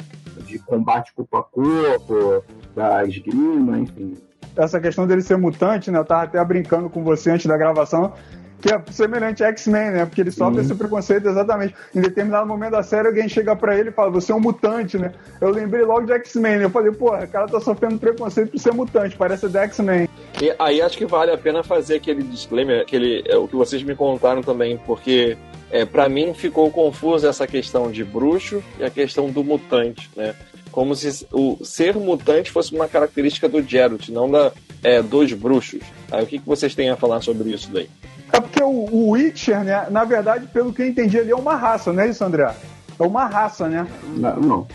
[0.44, 2.44] de combate corpo a corpo,
[2.76, 4.16] da esgrima, enfim
[4.56, 6.00] essa questão dele ser mutante, né?
[6.00, 8.14] Eu tava até brincando com você antes da gravação,
[8.62, 10.06] que é semelhante a X-Men, né?
[10.06, 10.66] Porque ele sofre uhum.
[10.66, 11.76] esse preconceito exatamente.
[11.94, 14.98] Em determinado momento da série, alguém chega para ele e fala, você é um mutante,
[14.98, 15.12] né?
[15.40, 16.66] Eu lembrei logo de X-Men, né?
[16.66, 20.10] Eu falei, pô, o cara tá sofrendo preconceito por ser mutante, parece da X-Men.
[20.42, 23.84] E aí acho que vale a pena fazer aquele disclaimer, aquele, é, o que vocês
[23.84, 25.38] me contaram também, porque
[25.70, 30.34] é, para mim ficou confuso essa questão de bruxo e a questão do mutante, né?
[30.76, 34.52] Como se o ser mutante fosse uma característica do Geralt, não da,
[34.84, 35.80] é, dos bruxos.
[36.12, 37.90] Aí o que, que vocês têm a falar sobre isso daí?
[38.34, 41.56] É porque o, o Witcher, né, na verdade, pelo que eu entendi, ele é uma
[41.56, 42.54] raça, não é isso, André?
[43.00, 43.88] É uma raça, né?
[44.18, 44.68] Não, não.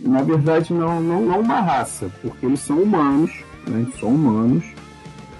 [0.00, 3.30] Na verdade, não, não, não uma raça, porque eles são humanos,
[3.68, 4.64] né, eles são humanos,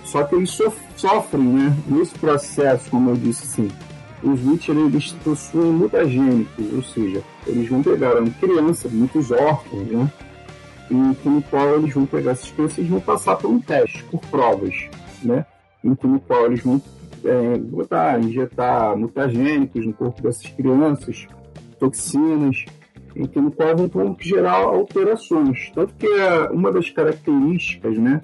[0.04, 0.56] só que eles
[0.96, 3.68] sofrem, né, nesse processo, como eu disse assim,
[4.24, 10.10] os Witcher eles possuem mutagênicos, ou seja, eles vão pegar uma criança, muitos órfãos, né?
[10.90, 14.02] em que no qual eles vão pegar essas crianças e vão passar por um teste,
[14.04, 14.88] por provas,
[15.22, 15.46] né?
[15.82, 16.80] Em que no qual eles vão
[17.24, 21.26] é, botar, injetar mutagênicos no corpo dessas crianças,
[21.78, 22.64] toxinas,
[23.16, 25.70] em que no qual vão gerar alterações.
[25.74, 28.20] Tanto que é uma das características, né,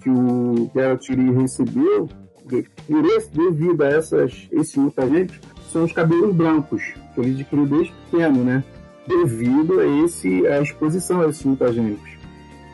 [0.00, 2.08] que o Geralt recebeu,
[2.46, 5.38] devido a essas, esses mutagênicos,
[5.72, 6.82] são os cabelos brancos,
[7.14, 8.64] que ele adquiriu desde pequeno, né?
[9.06, 12.10] devido a, esse, a exposição a esses mutagênicos,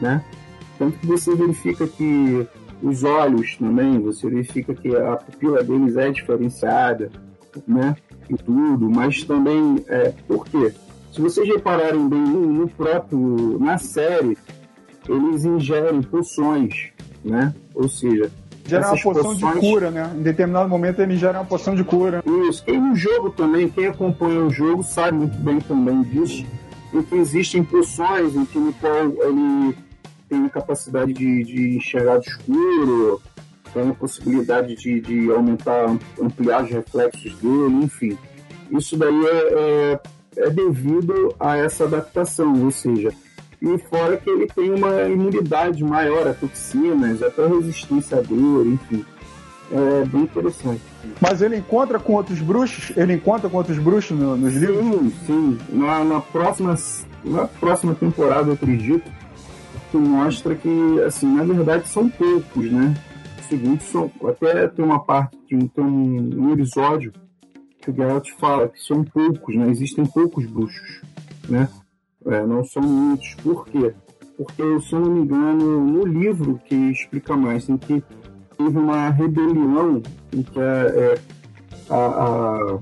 [0.01, 0.25] né?
[0.79, 2.47] Tanto que você verifica que
[2.83, 7.11] os olhos também, você verifica que a pupila deles é diferenciada,
[7.67, 7.95] né?
[8.29, 10.73] E tudo, mas também, é, por quê?
[11.13, 14.37] Se vocês repararem bem no próprio, na série,
[15.07, 16.91] eles ingerem poções,
[17.23, 17.55] né?
[17.75, 18.31] Ou seja,
[18.65, 19.55] Gera uma poção poções...
[19.55, 20.13] de cura, né?
[20.15, 22.23] Em determinado momento ele gera uma poção de cura.
[22.49, 22.63] Isso.
[22.67, 26.45] E no jogo também, quem acompanha o jogo sabe muito bem também disso,
[26.95, 29.77] em que existem poções em que o qual ele
[30.29, 33.21] tem capacidade de, de enxergar de escuro,
[33.73, 38.17] tem a possibilidade de, de aumentar, ampliar os reflexos dele, enfim.
[38.71, 40.01] Isso daí é, é,
[40.47, 43.13] é devido a essa adaptação, ou seja,
[43.63, 49.05] e fora que ele tem uma imunidade maior a toxinas, até resistência à dor, enfim.
[49.71, 50.83] É bem interessante.
[51.21, 52.95] Mas ele encontra com outros bruxos?
[52.97, 55.13] Ele encontra com outros bruxos no, nos sim, livros?
[55.27, 56.77] Sim, na, na, próxima,
[57.25, 59.09] na próxima temporada, eu acredito,
[59.91, 62.95] que mostra que, assim, na verdade são poucos, né?
[63.49, 67.13] Segundo, são, até tem uma parte, tem um, um episódio
[67.81, 69.71] que o Geralt fala que são poucos, né?
[69.71, 71.01] Existem poucos bruxos,
[71.49, 71.69] né?
[72.27, 73.35] É, não são muitos.
[73.43, 73.95] Por quê?
[74.37, 78.03] Porque, se eu não me engano, no livro que explica mais, em que
[78.57, 81.15] teve uma rebelião em que é,
[81.91, 82.79] a, a,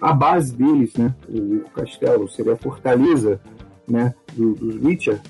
[0.00, 3.40] a, base deles, né, o castelo, seria a fortaleza
[3.86, 5.20] né, do, dos Witcher,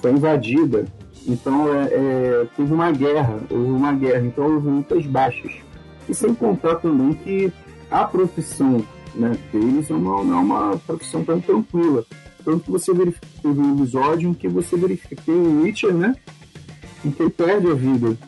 [0.00, 0.84] foi invadida.
[1.26, 5.52] Então é, é, teve uma guerra, houve uma guerra, então houve muitas baixas.
[6.08, 7.52] E sem contar também que
[7.90, 12.04] a profissão né, deles não, não é uma profissão tão tranquila.
[12.50, 15.94] Tanto que você verifica, teve um episódio em que você verifica que tem o Witcher,
[15.94, 16.16] né?
[17.04, 18.18] Em que ele perde a vida.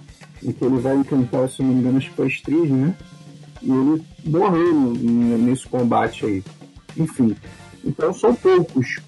[0.40, 2.94] Em que ele vai encantar, se não me engano, acho que foi a né?
[3.61, 6.44] E ele morreu nesse combate aí.
[6.96, 7.35] Enfim.
[7.85, 9.00] Então são poucos.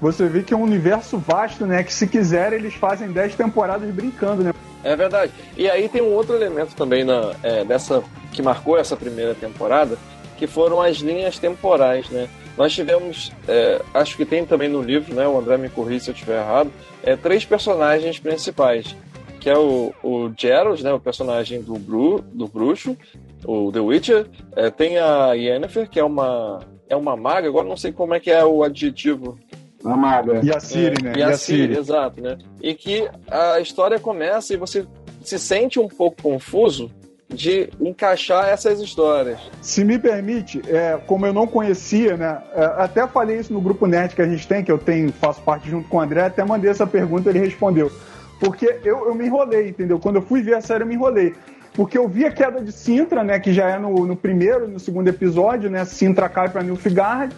[0.00, 1.84] Você vê que é um universo vasto, né?
[1.84, 4.52] Que se quiser eles fazem 10 temporadas brincando, né?
[4.82, 5.32] É verdade.
[5.56, 8.02] E aí tem um outro elemento também na, é, dessa
[8.32, 9.96] que marcou essa primeira temporada,
[10.36, 12.28] que foram as linhas temporais, né?
[12.56, 15.26] Nós tivemos, é, acho que tem também no livro, né?
[15.26, 16.70] O André me corri se eu estiver errado,
[17.02, 18.96] é, três personagens principais,
[19.40, 20.92] que é o, o Geralt, né?
[20.92, 22.96] O personagem do, Bru, do bruxo,
[23.44, 24.26] o The Witcher.
[24.54, 28.20] É, tem a Yennefer, que é uma, é uma maga, agora não sei como é
[28.20, 29.38] que é o adjetivo
[29.84, 30.40] a maga.
[30.42, 31.12] E a Siri, é, né?
[31.14, 32.38] E, e a, a Siri, Siri, exato, né?
[32.60, 34.86] E que a história começa e você
[35.22, 36.90] se sente um pouco confuso
[37.28, 39.38] de encaixar essas histórias.
[39.60, 42.40] Se me permite, é, como eu não conhecia, né?
[42.54, 45.42] É, até falei isso no grupo Nerd que a gente tem, que eu tenho, faço
[45.42, 47.90] parte junto com o André, até mandei essa pergunta ele respondeu.
[48.38, 49.98] Porque eu, eu me enrolei, entendeu?
[49.98, 51.34] Quando eu fui ver a série, eu me enrolei.
[51.72, 53.38] Porque eu vi a queda de Sintra, né?
[53.38, 55.84] Que já é no, no primeiro, no segundo episódio, né?
[55.84, 57.34] Sintra cai pra Nilfgaard.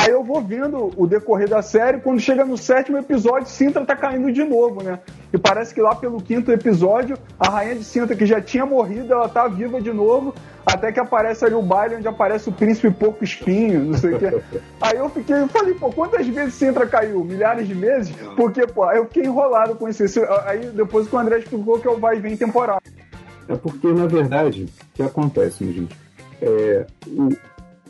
[0.00, 3.94] Aí eu vou vendo o decorrer da série, quando chega no sétimo episódio, Sintra tá
[3.94, 4.98] caindo de novo, né?
[5.30, 9.12] E parece que lá pelo quinto episódio, a rainha de Sintra, que já tinha morrido,
[9.12, 10.34] ela tá viva de novo,
[10.64, 14.18] até que aparece ali o baile onde aparece o príncipe Porco Espinho, não sei o
[14.18, 14.40] quê.
[14.80, 17.22] Aí eu fiquei, eu falei, pô, quantas vezes Sintra caiu?
[17.22, 18.16] Milhares de vezes?
[18.36, 20.02] Porque, pô, aí eu fiquei enrolado com isso.
[20.46, 22.80] Aí depois que o André explicou que é o vai e vem temporal.
[23.46, 25.94] É porque, na verdade, o que acontece, minha gente?
[26.40, 27.28] É, o,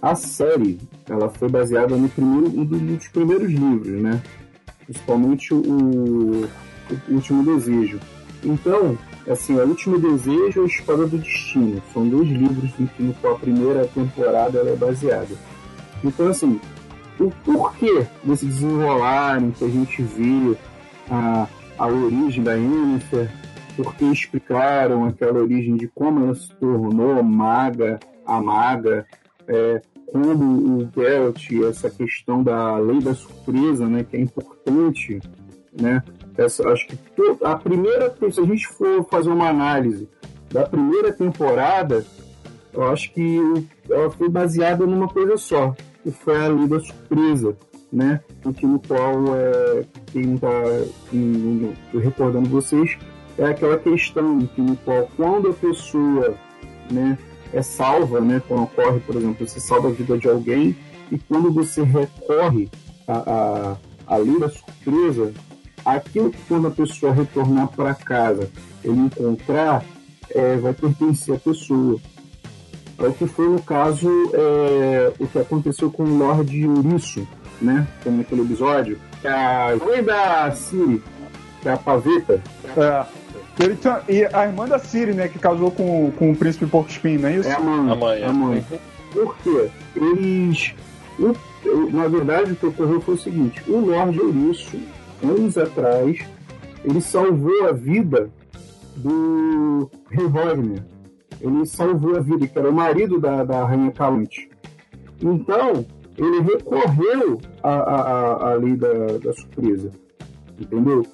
[0.03, 4.23] a série, ela foi baseada no primeiro, um dos primeiros livros, né?
[4.85, 6.49] Principalmente o, o
[7.09, 8.01] Último Desejo.
[8.43, 8.97] Então,
[9.29, 11.83] assim, o Último Desejo e a Espada do Destino.
[11.93, 15.35] São dois livros em que a primeira temporada ela é baseada.
[16.03, 16.59] Então, assim,
[17.19, 20.57] o porquê desse desenrolar em que a gente vê
[21.11, 21.47] a,
[21.79, 23.31] a origem da Yennefer,
[23.77, 29.07] porque explicaram aquela origem de como ela se tornou maga, a maga,
[29.47, 35.21] é, como o Geralt, essa questão da lei da surpresa, né, que é importante,
[35.81, 36.03] né,
[36.37, 36.99] essa, acho que
[37.43, 40.09] a primeira, se a gente for fazer uma análise
[40.51, 42.05] da primeira temporada,
[42.73, 43.39] eu acho que
[43.89, 47.57] ela foi baseada numa coisa só, que foi a lei da surpresa,
[47.93, 48.21] né,
[48.57, 50.49] que no qual é, quem está
[51.93, 52.97] recordando vocês
[53.39, 56.37] é aquela questão que no qual quando a pessoa,
[56.91, 57.19] né,
[57.53, 58.43] é salva, né?
[58.47, 60.77] Quando ocorre, por exemplo, você salva a vida de alguém
[61.11, 62.69] e quando você recorre
[63.07, 65.33] à, à, à lei da surpresa,
[65.85, 68.51] aquilo que quando a pessoa retornar para casa
[68.85, 69.85] ele encontrar
[70.31, 71.99] é, vai pertencer à pessoa.
[72.99, 77.27] É o que foi no caso é, o que aconteceu com o Lorde Uriço,
[77.61, 77.87] né?
[78.05, 78.99] Naquele episódio.
[79.21, 81.03] Que a mãe da Siri,
[81.63, 82.43] que é a Paveta.
[82.77, 83.20] É.
[83.63, 87.21] Ele tinha, e a irmã da Siri, né, que casou com, com o príncipe Porco-Espinho,
[87.21, 87.49] não é isso?
[87.49, 87.91] É a mãe.
[87.93, 88.27] A mãe, é.
[88.27, 88.65] a mãe.
[89.13, 89.69] Por quê?
[89.97, 90.75] Eles.
[91.19, 94.79] o- na verdade, o que ocorreu foi o seguinte: o Lorde Ouriço,
[95.23, 96.19] anos atrás,
[96.85, 98.31] ele salvou a vida
[98.97, 100.83] do Rei Wagner.
[101.41, 104.49] Ele salvou a vida, que era o marido da, da Rainha Calante.
[105.23, 105.85] Então,
[106.17, 108.89] ele recorreu à, à, à- à lei da,
[109.23, 109.91] da surpresa.
[110.59, 111.07] Entendeu?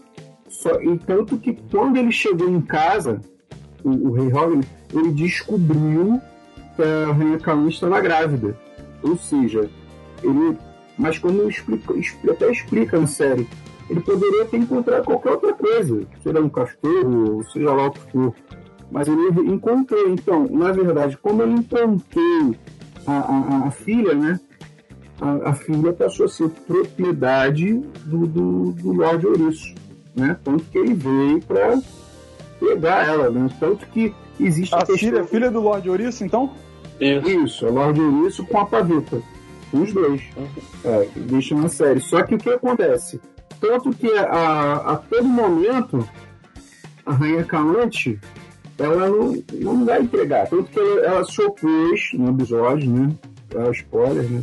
[0.56, 3.20] Só, e tanto que quando ele chegou em casa,
[3.84, 6.18] o, o Rei Wagner, ele descobriu
[6.74, 8.58] que a Rainha Calante estava grávida.
[9.02, 9.68] Ou seja,
[10.22, 10.56] ele.
[10.98, 13.46] Mas como explica, expli- até explica na série,
[13.90, 18.34] ele poderia ter encontrado qualquer outra coisa, seja um cachorro, seja lá o que for.
[18.90, 20.08] Mas ele encontrou.
[20.08, 22.54] Então, na verdade, como ele encontrou
[23.06, 24.40] a, a, a filha, né?
[25.20, 27.74] A, a filha passou a ser propriedade
[28.06, 29.74] do, do, do Lorde Ouriço,
[30.16, 30.37] né?
[30.42, 31.79] Tanto que ele veio para
[32.59, 33.48] pegar ela, né?
[33.61, 36.50] Tanto que existe A questão- é filha do Lorde Ouriço, então?
[37.00, 37.29] Isso.
[37.29, 39.20] isso, é Lorde Ouriço com a paveta.
[39.72, 40.22] Os dois.
[40.85, 42.00] É, deixa na série.
[42.00, 43.20] Só que o que acontece?
[43.61, 46.09] Tanto que a, a todo momento
[47.05, 48.18] a Rainha Calante
[48.79, 50.46] ela não, não vai entregar.
[50.48, 53.12] Tanto que ela, ela se opôs no episódio, né?
[53.55, 54.42] É spoiler, né?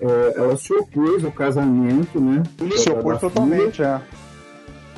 [0.00, 2.42] É, ela se opôs ao casamento, né?
[2.76, 4.00] Se opôs totalmente, é.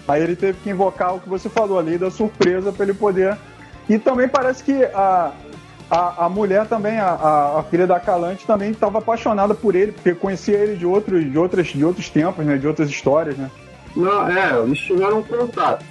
[0.09, 3.37] Aí ele teve que invocar o que você falou ali da surpresa para ele poder.
[3.89, 5.33] E também parece que a,
[5.91, 10.15] a, a mulher também, a, a, filha da Calante, também estava apaixonada por ele, porque
[10.15, 12.57] conhecia ele de outros, de outras, de outros tempos, né?
[12.57, 13.51] De outras histórias, né?
[13.95, 15.85] Não, é, eles tiveram contato.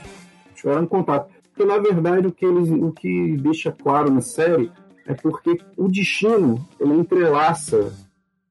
[0.56, 1.30] Tiveram contato.
[1.54, 4.72] Porque, na verdade, o que, eles, o que deixa claro na série
[5.08, 7.94] é porque o destino, ele entrelaça,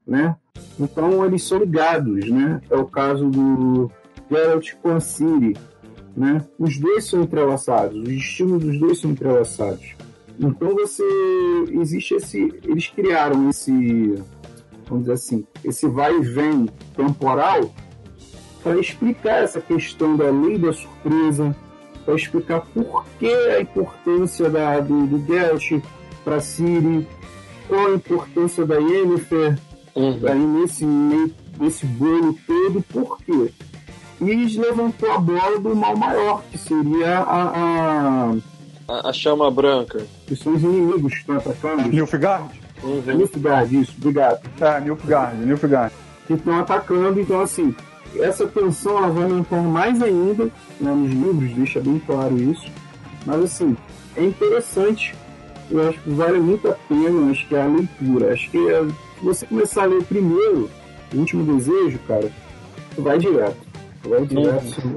[0.07, 0.37] né?
[0.79, 2.61] Então, eles são ligados, né?
[2.71, 3.91] É o caso do
[4.31, 5.57] Geralt com a Ciri,
[6.17, 6.45] né?
[6.59, 9.95] Os dois são entrelaçados, os destinos dos dois são entrelaçados.
[10.39, 11.03] Então, você...
[11.71, 12.53] Existe esse...
[12.65, 14.15] Eles criaram esse...
[14.89, 17.73] Vamos dizer assim, esse vai e vem temporal
[18.63, 21.55] para explicar essa questão da lei da surpresa,
[22.05, 25.83] para explicar por que a importância da, do, do Geralt
[26.23, 27.07] para Ciri,
[27.69, 29.59] qual a importância da Yennefer
[29.97, 30.19] Uhum.
[30.27, 33.53] aí nesse, meio- nesse bolo todo, por quê?
[34.21, 38.35] E levantou a bola do mal maior, que seria a, a-
[38.89, 40.05] A, a chama branca.
[40.27, 41.89] que são os inimigos que estão atacando.
[41.89, 42.61] Nilfgaard?
[42.83, 43.03] Uhum.
[43.17, 44.41] Nilfgaard, isso, obrigado.
[44.61, 45.93] É, Nilfgaard, Nilfgaard.
[46.27, 47.19] que estão atacando.
[47.21, 47.75] Então, assim,
[48.19, 50.45] essa tensão ela vai aumentar mais ainda
[50.81, 52.67] né, nos livros, deixa bem claro isso.
[53.27, 53.77] Mas, assim,
[54.17, 55.15] é interessante.
[55.71, 58.35] Eu acho que vale muito a pena, acho que é a leitura.
[58.35, 60.71] Acho que é, se você começar a ler primeiro,
[61.15, 62.31] o último desejo, cara,
[62.99, 63.64] vai direto.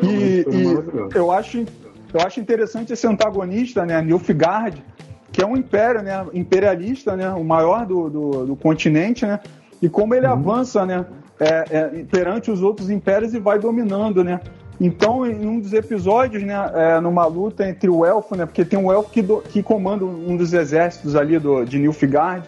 [0.04, 1.66] E, e eu, acho,
[2.14, 4.84] eu acho interessante esse antagonista, né, Nilfgaard,
[5.32, 9.40] que é um império, né, imperialista, né, o maior do, do, do continente, né,
[9.82, 11.06] e como ele avança, né,
[11.40, 14.40] é, é, perante os outros impérios e vai dominando, né.
[14.80, 18.78] Então, em um dos episódios, né, é, numa luta entre o elfo, né, porque tem
[18.78, 22.48] um elfo que, do- que comanda um dos exércitos ali do, de Nilfgaard,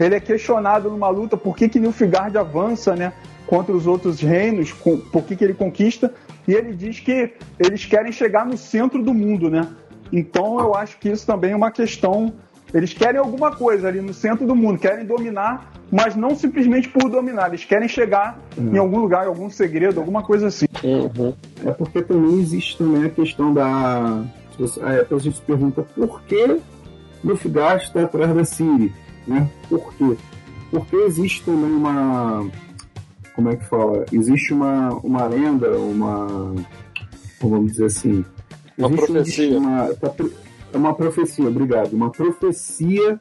[0.00, 3.12] ele é questionado numa luta por que, que Nilfgaard avança, né?
[3.52, 6.14] Contra os outros reinos, com- por que, que ele conquista,
[6.48, 9.68] e ele diz que eles querem chegar no centro do mundo, né?
[10.10, 12.32] Então eu acho que isso também é uma questão.
[12.72, 17.10] Eles querem alguma coisa ali no centro do mundo, querem dominar, mas não simplesmente por
[17.10, 20.64] dominar, eles querem chegar em algum lugar, em algum segredo, alguma coisa assim.
[20.82, 21.34] Uhum.
[21.62, 24.24] É porque também existe também a questão da.
[24.80, 26.58] é, A gente se pergunta por que
[27.22, 28.90] Nilfgaard está atrás da Ciri,
[29.26, 29.46] né?
[29.68, 30.16] Por quê?
[30.70, 32.46] Porque existe também uma.
[33.34, 34.04] Como é que fala?
[34.12, 36.54] Existe uma, uma lenda, uma.
[37.40, 38.24] como Vamos dizer assim.
[38.78, 39.58] Uma existe um profecia.
[39.58, 40.10] uma- tá
[40.72, 41.92] é uma profecia, obrigado.
[41.92, 43.20] Uma profecia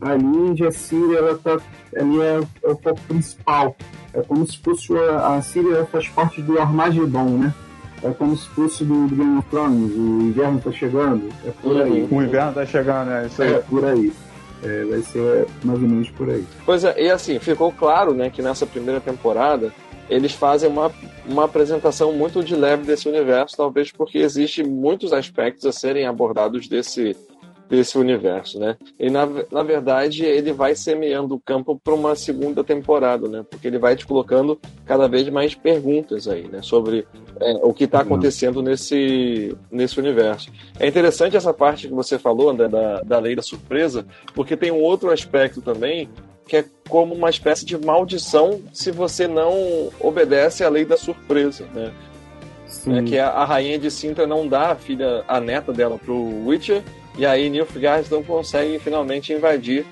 [0.00, 1.58] ali onde a Síria ela tá,
[1.96, 3.76] ali é, é o foco principal.
[4.12, 7.54] É como se fosse a, a Síria faz parte do Armagedon, né?
[8.02, 11.30] É como se fosse do, do Game of Thrones, o inverno tá chegando.
[11.44, 12.06] É por aí.
[12.10, 13.26] O inverno tá chegando, né?
[13.26, 13.54] Isso aí.
[13.54, 14.12] É por aí.
[14.64, 16.44] É, vai ser mais ou menos por aí.
[16.64, 19.72] Pois é, e assim, ficou claro, né, que nessa primeira temporada
[20.08, 20.92] eles fazem uma,
[21.26, 26.68] uma apresentação muito de leve desse universo, talvez porque existe muitos aspectos a serem abordados
[26.68, 27.16] desse,
[27.74, 28.76] desse universo, né?
[28.98, 33.44] E na, na verdade ele vai semeando o campo para uma segunda temporada, né?
[33.48, 36.60] Porque ele vai te colocando cada vez mais perguntas aí, né?
[36.62, 37.06] Sobre
[37.40, 38.04] é, o que está uhum.
[38.04, 40.50] acontecendo nesse, nesse universo.
[40.78, 44.70] É interessante essa parte que você falou, André, da, da lei da surpresa, porque tem
[44.70, 46.08] um outro aspecto também
[46.46, 51.66] que é como uma espécie de maldição se você não obedece à lei da surpresa,
[51.74, 51.92] né?
[52.86, 56.46] É que a, a, rainha de Sintra não dá a filha, a neta dela pro
[56.46, 56.82] Witcher,
[57.16, 59.86] e aí Nilfgaard não consegue finalmente invadir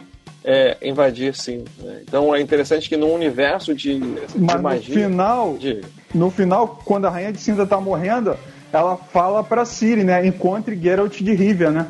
[0.45, 1.65] é, invadir sim.
[1.79, 2.03] Né?
[2.03, 5.81] Então é interessante que no universo de, de Mas magia, no final, de...
[6.15, 8.37] no final, quando a rainha de Sintra tá morrendo,
[8.73, 10.27] ela fala para Ciri, né?
[10.27, 11.87] Encontre Geralt de Rivia, né?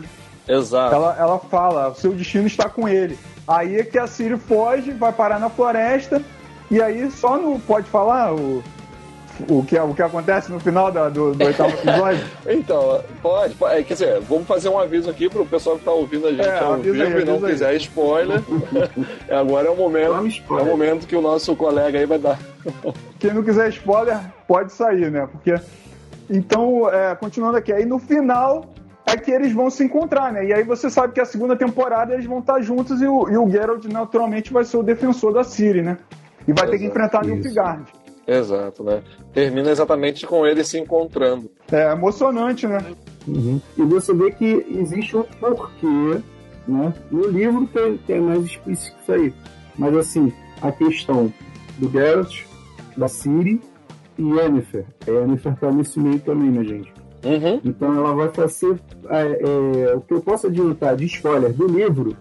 [0.47, 0.95] Exato.
[0.95, 3.16] Ela, ela fala, o seu destino está com ele.
[3.47, 6.22] Aí é que a Ciri foge, vai parar na floresta,
[6.70, 7.59] e aí só no.
[7.61, 8.35] Pode falar?
[8.35, 8.62] O,
[9.49, 12.24] o, que, o que acontece no final da, do, do oitavo episódio?
[12.47, 13.74] então, pode, pode.
[13.74, 16.47] É, quer dizer, vamos fazer um aviso aqui pro pessoal que tá ouvindo a gente
[16.47, 17.76] é, ao vivo aí, e não quiser aí.
[17.76, 18.40] spoiler.
[19.30, 20.12] Agora é o momento.
[20.51, 22.38] É o momento que o nosso colega aí vai dar.
[23.18, 25.28] Quem não quiser spoiler, pode sair, né?
[25.30, 25.55] Porque.
[26.30, 28.64] Então, é, continuando aqui, aí no final
[29.07, 30.47] é que eles vão se encontrar, né?
[30.47, 33.36] E aí você sabe que a segunda temporada eles vão estar juntos e o, e
[33.36, 35.99] o Geralt naturalmente vai ser o defensor da Ciri, né?
[36.47, 38.01] E vai Exato, ter que enfrentar Nilfgaard.
[38.26, 39.02] Exato, né?
[39.32, 41.50] Termina exatamente com eles se encontrando.
[41.70, 42.78] É emocionante, né?
[43.26, 43.60] Uhum.
[43.76, 46.20] E você vê que existe um porquê,
[46.66, 46.94] né?
[47.10, 49.34] No livro tem, tem mais explícito isso aí.
[49.76, 51.32] Mas assim, a questão
[51.78, 52.44] do Geralt,
[52.96, 53.60] da Ciri
[54.18, 54.84] e Yennefer.
[55.06, 56.92] A Yennefer tá nesse meio também, né, gente?
[57.24, 57.60] Uhum.
[57.64, 58.80] Então ela vai fazer.
[59.08, 62.16] É, é, o que eu posso adiantar de spoiler do livro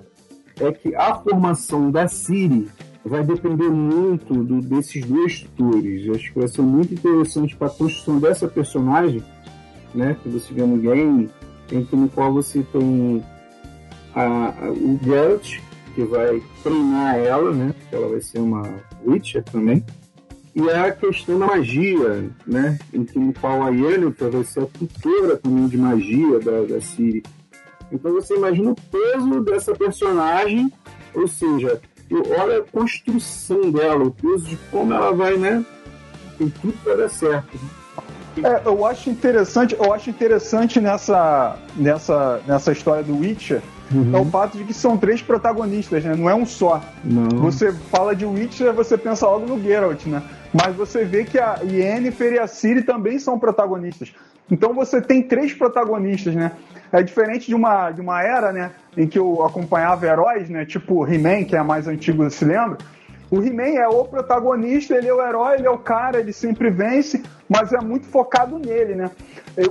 [0.60, 2.70] é que a formação da Siri
[3.04, 6.10] vai depender muito do, desses dois tutores.
[6.10, 9.24] Acho que vai ser muito interessante para a construção dessa personagem,
[9.94, 10.16] né?
[10.22, 11.30] Que você vê no game,
[11.72, 13.24] em que no qual você tem
[14.14, 15.60] a, a, o Geralt,
[15.96, 17.74] que vai treinar ela, né?
[17.92, 18.64] Ela vai ser uma
[19.06, 19.84] Witcher também.
[20.54, 22.78] E a questão da magia, né?
[22.94, 26.82] Em que no qual a Yennefer vai ser a tutora também de magia da, da
[26.82, 27.24] Ciri.
[27.92, 30.72] Então você imagina o peso dessa personagem,
[31.14, 31.82] ou seja,
[32.16, 35.66] olha a construção dela, o peso de como ela vai, né?
[36.38, 37.58] Tem tudo para dar certo.
[38.44, 43.62] É, eu acho interessante, eu acho interessante nessa, nessa, nessa história do Witcher
[43.94, 44.16] uhum.
[44.16, 46.16] é o fato de que são três protagonistas, né?
[46.16, 46.82] Não é um só.
[47.04, 47.30] Não.
[47.40, 50.24] Você fala de Witcher, você pensa logo no Geralt, né?
[50.54, 54.14] Mas você vê que a Yennefer e a Ciri também são protagonistas.
[54.50, 56.52] Então você tem três protagonistas, né?
[56.92, 58.72] É diferente de uma, de uma era, né?
[58.98, 60.66] Em que eu acompanhava heróis, né?
[60.66, 62.78] Tipo He-Man, que é a mais antiga, se lembra?
[63.30, 66.70] O He-Man é o protagonista, ele é o herói, ele é o cara, ele sempre
[66.70, 69.10] vence, mas é muito focado nele, né?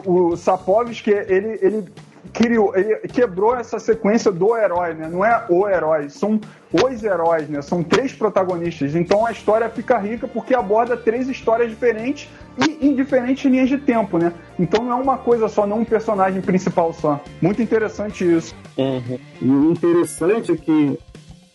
[0.06, 1.84] O Sapovski, ele, ele
[2.32, 2.72] criou,
[3.12, 5.08] quebrou essa sequência do herói, né?
[5.08, 6.40] Não é o herói, são
[6.72, 7.62] os heróis, né?
[7.62, 8.94] São três protagonistas.
[8.94, 13.78] Então a história fica rica porque aborda três histórias diferentes e em diferentes linhas de
[13.78, 14.32] tempo, né?
[14.58, 17.20] Então não é uma coisa só, não um personagem principal só.
[17.40, 18.54] Muito interessante isso.
[18.76, 19.18] Uhum.
[19.40, 20.98] E o interessante é que,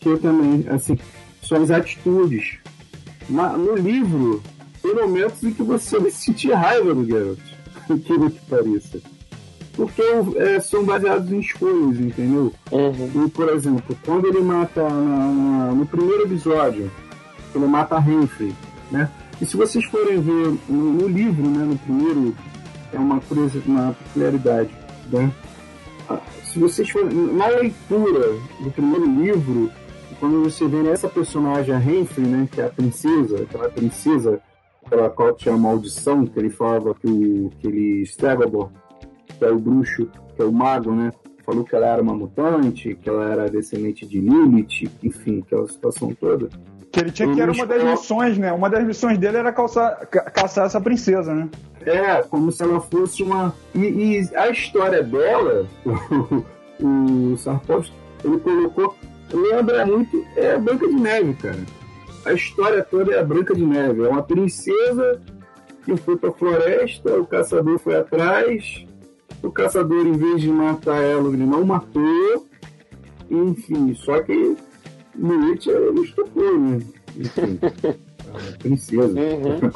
[0.00, 0.98] que eu também, assim,
[1.42, 2.58] são as atitudes.
[3.28, 4.42] no livro,
[4.82, 7.38] tem momentos em que você vai sentir raiva do
[7.88, 9.15] aquilo que pareça
[9.76, 10.02] porque
[10.36, 12.52] é, são baseados em escolhas, entendeu?
[12.72, 13.26] Uhum.
[13.26, 16.90] E, por exemplo, quando ele mata na, no primeiro episódio,
[17.54, 18.54] ele mata a Renfrey,
[18.90, 19.10] né?
[19.40, 22.34] E se vocês forem ver no, no livro, né, no primeiro,
[22.90, 24.70] é uma, coisa, uma peculiaridade,
[25.12, 25.30] né?
[26.08, 29.70] Ah, se vocês forem, na leitura do primeiro livro,
[30.18, 34.40] quando você vê essa personagem, a Renfrey, né, que é a princesa, aquela princesa
[34.88, 38.70] pela qual tinha a maldição, que ele falava que o que ele Stagobor
[39.38, 41.12] que é o bruxo, que é o mago, né?
[41.44, 46.12] Falou que ela era uma mutante, que ela era descendente de Lilith, enfim, aquela situação
[46.14, 46.48] toda.
[46.90, 48.52] Que ele tinha que era uma das missões, né?
[48.52, 51.48] Uma das missões dele era caçar, caçar essa princesa, né?
[51.82, 53.54] É, como se ela fosse uma.
[53.74, 55.66] E, e a história dela,
[56.80, 58.96] o, o Sarkovsky, ele colocou.
[59.32, 60.24] Lembra muito.
[60.36, 61.58] É a Branca de Neve, cara.
[62.24, 64.04] A história toda é a Branca de Neve.
[64.04, 65.20] É uma princesa
[65.84, 68.85] que foi pra floresta, o caçador foi atrás,
[69.46, 72.46] o caçador, em vez de matar ela, ele não matou.
[73.30, 74.56] Enfim, só que
[75.14, 76.80] no It ele estupou, né?
[77.16, 77.58] Enfim.
[78.58, 79.06] princesa.
[79.08, 79.70] Uhum.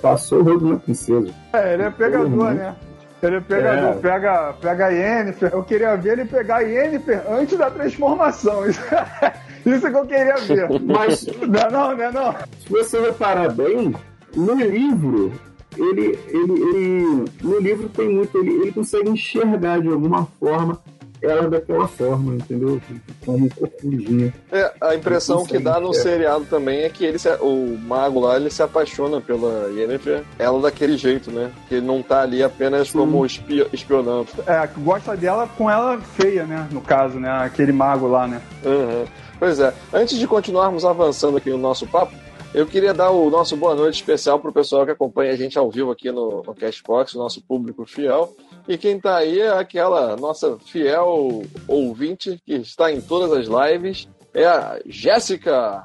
[0.00, 1.32] Passou o rodo na princesa.
[1.52, 2.54] É, ele é pegador, uhum.
[2.54, 2.76] né?
[3.22, 3.94] Ele é pegador, é.
[3.94, 5.50] pega, pega a Yennefer.
[5.52, 8.66] Eu queria ver ele pegar a Yennefer antes da transformação.
[8.68, 8.80] Isso,
[9.64, 10.68] isso que eu queria ver.
[10.80, 11.26] Mas.
[11.26, 12.34] Não, é não, não, é não.
[12.60, 13.94] Se você reparar bem,
[14.34, 15.32] no livro,
[15.76, 20.80] ele, ele, ele no livro tem muito, ele, ele consegue enxergar de alguma forma
[21.22, 22.80] ela daquela forma, entendeu?
[23.24, 24.34] Como corcundinha.
[24.50, 25.94] É, a impressão que dá no é.
[25.94, 30.60] seriado também é que ele se, o mago lá ele se apaixona pela Yennefer, ela
[30.60, 31.52] daquele jeito, né?
[31.68, 32.98] Que ele não tá ali apenas Sim.
[32.98, 34.26] como espionando.
[34.46, 36.66] É, gosta dela com ela feia, né?
[36.72, 37.30] No caso, né?
[37.30, 38.42] Aquele mago lá, né?
[38.64, 39.04] Uhum.
[39.38, 39.72] Pois é.
[39.92, 42.12] Antes de continuarmos avançando aqui no nosso papo,
[42.54, 45.58] eu queria dar o nosso boa noite especial para o pessoal que acompanha a gente
[45.58, 48.36] ao vivo aqui no, no Cashbox, o nosso público fiel.
[48.68, 54.08] E quem está aí é aquela nossa fiel ouvinte que está em todas as lives,
[54.34, 55.82] é a Jéssica.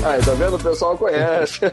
[0.05, 0.55] Aí, tá vendo?
[0.55, 1.59] O pessoal conhece.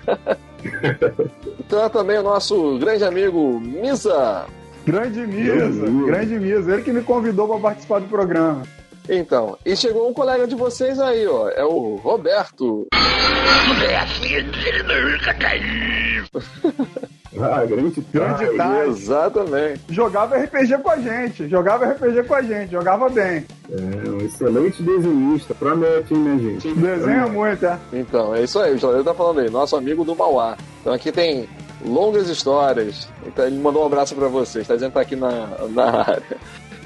[1.59, 4.47] então é também o nosso grande amigo Misa.
[4.87, 6.75] Grande Misa, grande Misa.
[6.75, 8.63] Ele que me convidou para participar do programa.
[9.09, 11.49] Então, e chegou um colega de vocês aí, ó.
[11.49, 12.87] É o Roberto.
[17.43, 18.91] ah, grande, grande tarde.
[18.91, 19.81] Exatamente.
[19.89, 23.45] Jogava RPG com a gente, jogava RPG com a gente, jogava bem.
[23.71, 26.75] É, um excelente desenhista, promete, hein, minha gente?
[26.75, 27.79] Desenha muito, é.
[27.93, 30.57] Então, é isso aí, o Jornal tá falando aí, nosso amigo do Mauá.
[30.81, 31.49] Então aqui tem
[31.85, 33.09] longas histórias.
[33.27, 36.23] Então ele mandou um abraço para vocês, tá dizendo que tá aqui na, na área.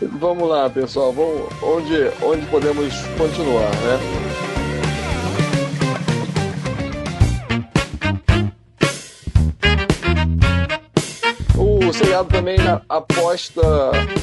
[0.03, 4.34] Vamos lá, pessoal, vamos onde, onde podemos continuar, né?
[12.15, 12.57] O seriado também
[12.89, 13.61] aposta,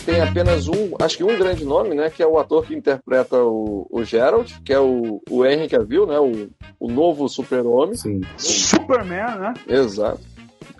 [0.05, 2.09] tem apenas um, acho que um grande nome, né?
[2.09, 6.07] Que é o ator que interpreta o, o Gerald, que é o, o Henry Cavill,
[6.07, 6.17] né?
[6.17, 7.95] O, o novo super-homem.
[8.37, 9.53] Superman, né?
[9.67, 10.21] Exato.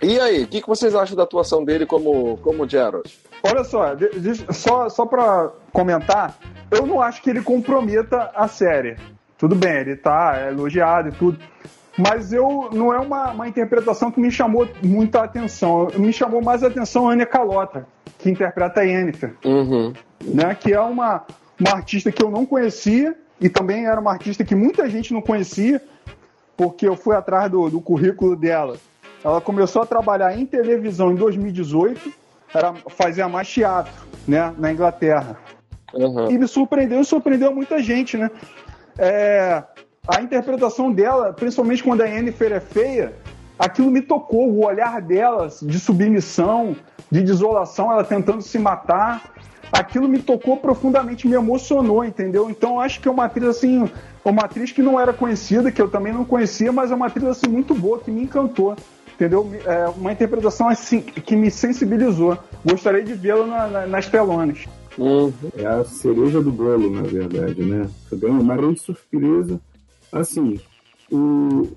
[0.02, 3.06] E aí, o que, que vocês acham da atuação dele como, como Gerald?
[3.42, 3.94] Olha só,
[4.50, 6.34] só, só pra comentar,
[6.70, 8.96] eu não acho que ele comprometa a série.
[9.36, 11.38] Tudo bem, ele tá elogiado e tudo.
[11.96, 15.88] Mas eu não é uma, uma interpretação que me chamou muita atenção.
[15.96, 17.86] Me chamou mais a atenção a Anya Calota,
[18.18, 19.34] que interpreta a Yennefer.
[19.44, 19.92] Uhum.
[20.24, 21.24] Né, que é uma,
[21.60, 25.20] uma artista que eu não conhecia e também era uma artista que muita gente não
[25.20, 25.82] conhecia,
[26.56, 28.76] porque eu fui atrás do, do currículo dela.
[29.24, 32.22] Ela começou a trabalhar em televisão em 2018
[32.54, 33.92] era fazer mais teatro,
[34.28, 35.38] né, na Inglaterra.
[35.94, 36.30] Uhum.
[36.30, 38.30] E me surpreendeu e surpreendeu muita gente, né?
[38.98, 39.62] É,
[40.06, 43.14] a interpretação dela, principalmente quando a Yennefer é feia,
[43.56, 46.74] aquilo me tocou, o olhar dela de submissão,
[47.10, 49.32] de desolação, ela tentando se matar,
[49.70, 52.50] aquilo me tocou profundamente, me emocionou, entendeu?
[52.50, 53.88] Então acho que é uma atriz assim,
[54.24, 57.26] uma atriz que não era conhecida, que eu também não conhecia, mas é uma atriz
[57.26, 58.76] assim muito boa, que me encantou
[59.14, 59.48] entendeu?
[59.64, 62.36] É uma interpretação assim que me sensibilizou.
[62.64, 64.64] Gostaria de vê-la na, na, nas telonas.
[64.98, 65.32] Uhum.
[65.54, 67.88] É a cereja do bolo, na verdade, né?
[68.08, 69.60] Foi uma grande surpresa.
[70.12, 70.60] Assim,
[71.10, 71.68] o,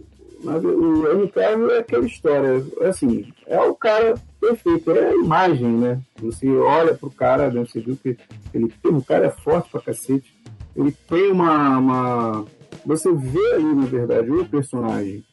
[0.43, 6.01] o Henry Cavill é aquela história, assim, é o cara perfeito, é a imagem, né?
[6.21, 7.65] Você olha pro cara, né?
[7.65, 8.17] você viu que
[8.53, 10.35] ele tem, o cara é forte pra cacete,
[10.75, 12.45] ele tem uma, uma...
[12.85, 15.23] Você vê ali, na verdade, o personagem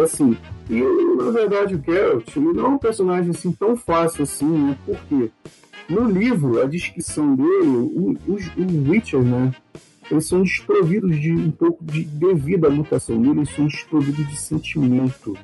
[0.00, 0.36] assim,
[0.70, 0.80] e
[1.22, 4.78] na verdade o Geralt não é um personagem assim tão fácil assim, né?
[4.86, 5.30] Porque
[5.88, 9.52] no livro, a descrição dele, os, os Witcher, né?
[10.12, 14.36] Eles são desprovidos de um pouco de devido à mutação dele, eles são desprovidos de
[14.36, 15.34] sentimento.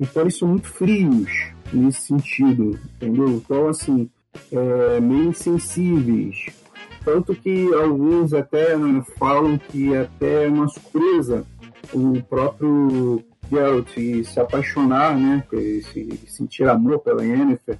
[0.00, 3.28] Então eles são muito frios nesse sentido, entendeu?
[3.28, 4.08] Então, assim,
[4.50, 6.46] é, meio insensíveis.
[7.04, 8.74] Tanto que alguns até
[9.18, 11.46] falam que é até uma surpresa
[11.92, 13.90] o próprio Geralt
[14.24, 17.78] se apaixonar, né, se sentir amor pela Yennefer,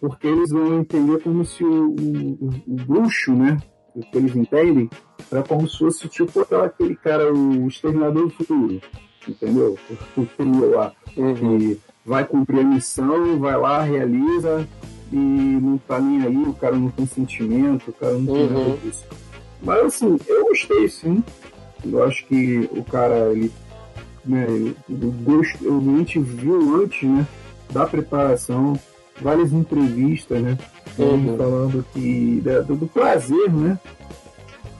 [0.00, 3.56] porque eles vão entender como se o, o, o bruxo, né,
[3.96, 4.90] o que eles entendem,
[5.32, 8.80] era como se fosse tipo aquele cara, o exterminador do futuro,
[9.26, 9.78] entendeu?
[10.16, 11.34] O trio lá, uhum.
[11.34, 14.68] que vai cumprir a missão, vai lá, realiza
[15.10, 18.68] e não tá nem aí, o cara não tem sentimento, o cara não tem uhum.
[18.68, 19.04] nada disso.
[19.62, 21.24] Mas assim, eu gostei sim.
[21.84, 23.50] Eu acho que o cara ele
[24.26, 24.46] né,
[24.88, 27.26] o gosto, a gente viu antes, né,
[27.72, 28.78] da preparação,
[29.20, 30.58] várias entrevistas, né,
[30.98, 31.36] uhum.
[31.36, 33.78] falando que do, do, prazer, né,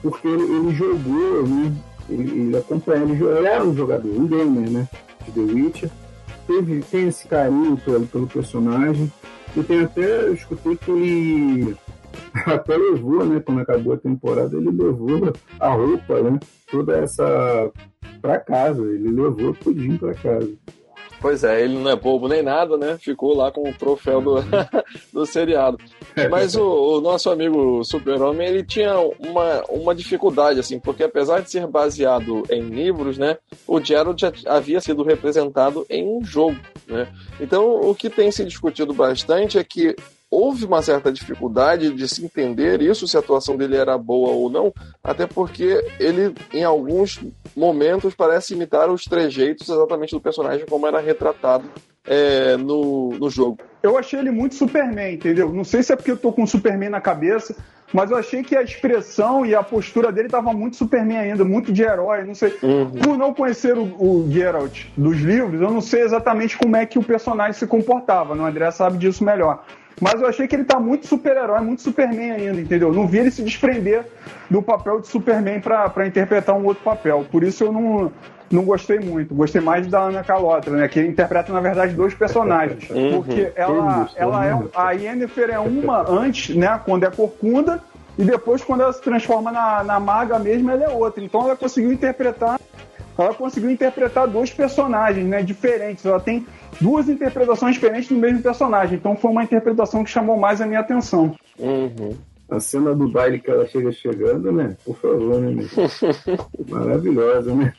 [0.01, 1.73] porque ele, ele jogou, né,
[2.09, 4.87] ele, ele acompanha, ele, ele era um jogador, um gamer, né,
[5.25, 5.89] de The Witcher,
[6.45, 9.11] teve, tem esse carinho pelo, pelo personagem,
[9.55, 11.75] e tem até, eu escutei que ele
[12.45, 16.39] até levou, né, quando acabou a temporada, ele levou a roupa, né,
[16.71, 17.71] toda essa
[18.21, 20.51] para casa, ele levou tudinho para casa.
[21.19, 22.97] Pois é, ele não é bobo nem nada, né?
[22.99, 24.35] Ficou lá com o troféu do,
[25.11, 25.77] do seriado.
[26.29, 31.49] Mas o, o nosso amigo Super-Homem, ele tinha uma, uma dificuldade, assim, porque apesar de
[31.49, 33.37] ser baseado em livros, né?
[33.67, 36.57] O Gerald já havia sido representado em um jogo,
[36.87, 37.07] né?
[37.39, 39.95] Então, o que tem se discutido bastante é que
[40.29, 44.49] houve uma certa dificuldade de se entender isso, se a atuação dele era boa ou
[44.49, 47.19] não, até porque ele, em alguns
[47.57, 51.67] momentos, parece imitar os trejeitos exatamente do personagem como era retratado
[52.05, 53.57] é, no, no jogo.
[53.81, 55.51] Eu achei ele muito Superman, entendeu?
[55.51, 57.55] Não sei se é porque eu tô com Superman na cabeça,
[57.91, 61.73] mas eu achei que a expressão e a postura dele tava muito Superman ainda, muito
[61.73, 62.55] de herói, não sei.
[62.61, 62.91] Uhum.
[62.91, 66.99] Por não conhecer o, o Geralt dos livros, eu não sei exatamente como é que
[66.99, 69.65] o personagem se comportava, o André sabe disso melhor.
[69.99, 72.93] Mas eu achei que ele tá muito super-herói, muito Superman ainda, entendeu?
[72.93, 74.05] Não vi ele se desprender
[74.49, 77.25] do papel de Superman para interpretar um outro papel.
[77.31, 78.11] Por isso eu não,
[78.51, 79.33] não gostei muito.
[79.33, 80.87] Gostei mais da Ana Calotra, né?
[80.87, 82.87] Que interpreta, na verdade, dois personagens.
[82.91, 83.23] Uhum.
[83.23, 84.57] Porque ela, ela é.
[84.75, 86.79] A Yennefer é uma antes, né?
[86.85, 87.81] Quando é corcunda,
[88.17, 91.23] e depois, quando ela se transforma na, na maga mesmo, ela é outra.
[91.23, 92.59] Então ela conseguiu interpretar.
[93.17, 95.41] Ela conseguiu interpretar dois personagens, né?
[95.41, 96.05] Diferentes.
[96.05, 96.45] Ela tem
[96.79, 98.97] duas interpretações diferentes do mesmo personagem.
[98.97, 101.35] Então foi uma interpretação que chamou mais a minha atenção.
[101.57, 102.15] Uhum.
[102.49, 104.77] A cena do baile que ela chega chegando, né?
[104.85, 105.67] Por favor, né?
[106.69, 107.73] Maravilhosa, né?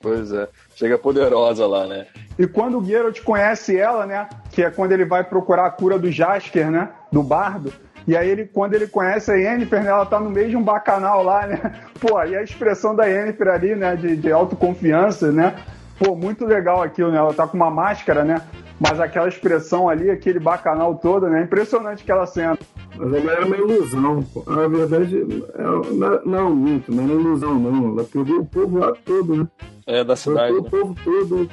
[0.00, 0.48] pois é.
[0.74, 2.06] Chega poderosa lá, né?
[2.38, 4.26] E quando o Geralt conhece ela, né?
[4.50, 6.88] Que é quando ele vai procurar a cura do Jasker, né?
[7.12, 7.70] Do bardo.
[8.08, 10.62] E aí, ele, quando ele conhece a Yennefer, né, ela tá no meio de um
[10.62, 11.60] bacanal lá, né?
[12.00, 13.96] Pô, e a expressão da Yennefer ali, né?
[13.96, 15.54] De, de autoconfiança, né?
[15.98, 17.18] Pô, muito legal aquilo, né?
[17.18, 18.40] Ela tá com uma máscara, né?
[18.80, 21.42] Mas aquela expressão ali, aquele bacanal todo, né?
[21.42, 22.58] Impressionante aquela cena.
[22.96, 24.24] Mas ela era uma ilusão.
[24.46, 27.92] Na verdade, ela, não, muito, não era ilusão, não.
[27.92, 29.48] Ela pegou o povo lá todo, né?
[29.86, 30.54] É, da cidade.
[30.54, 30.68] Pegou né?
[30.68, 31.50] o povo todo.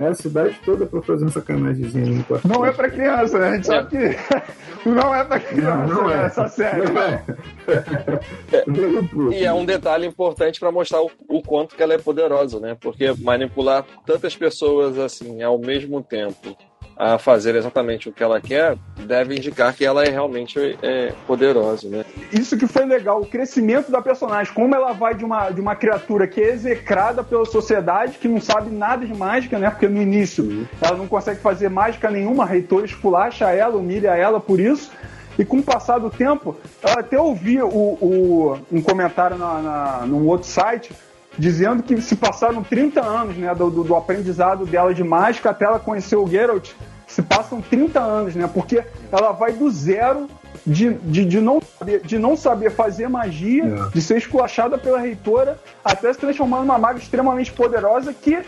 [0.00, 2.48] É a cidade toda pra fazer uma sacanagemzinha no quarto.
[2.48, 3.48] Não é pra criança, né?
[3.48, 4.16] A gente sabe que
[4.88, 6.24] não é pra criança não, não é.
[6.24, 6.90] essa série.
[6.90, 7.24] Não é.
[8.50, 9.38] é.
[9.38, 12.74] E é um detalhe importante para mostrar o, o, quanto que ela é poderosa, né?
[12.80, 16.56] Porque manipular tantas pessoas assim ao mesmo tempo
[17.00, 18.76] a fazer exatamente o que ela quer,
[19.06, 22.04] deve indicar que ela é realmente é, poderosa, né?
[22.30, 25.74] Isso que foi legal, o crescimento da personagem, como ela vai de uma, de uma
[25.74, 29.70] criatura que é execrada pela sociedade, que não sabe nada de mágica, né?
[29.70, 34.38] Porque no início ela não consegue fazer mágica nenhuma, a reitora esculacha ela, humilha ela
[34.38, 34.90] por isso.
[35.38, 40.06] E com o passar do tempo, ela até ouvia o, o, um comentário na, na,
[40.06, 40.92] num outro site
[41.38, 45.64] dizendo que se passaram 30 anos né, do, do, do aprendizado dela de mágica até
[45.64, 46.72] ela conhecer o Geralt
[47.10, 48.48] se passam 30 anos, né?
[48.52, 50.28] Porque ela vai do zero
[50.64, 53.90] de, de, de, não, saber, de não saber fazer magia, é.
[53.90, 58.38] de ser esculachada pela reitora, até se transformar numa maga extremamente poderosa que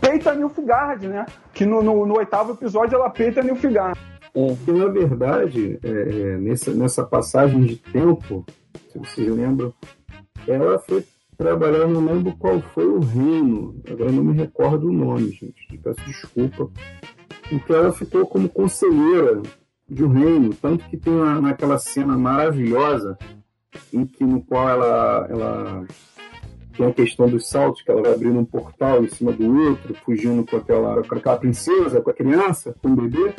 [0.00, 1.26] peita Nilfgaard, né?
[1.52, 3.98] Que no, no, no oitavo episódio ela peita Nilfgaard.
[4.34, 8.44] E, na verdade, é, é, nessa, nessa passagem de tempo,
[8.90, 9.74] se vocês lembram,
[10.46, 11.04] ela foi
[11.42, 16.00] trabalhar, não lembro qual foi o reino, agora não me recordo o nome, gente, peço
[16.06, 16.70] desculpa,
[17.50, 19.42] então ela ficou como conselheira
[19.88, 23.18] de um reino, tanto que tem uma, naquela cena maravilhosa
[23.92, 25.86] em que no qual ela, ela
[26.76, 29.94] tem a questão dos saltos, que ela vai abrindo um portal em cima do outro,
[29.94, 33.34] fugindo com aquela, com aquela princesa, com a criança, com o bebê.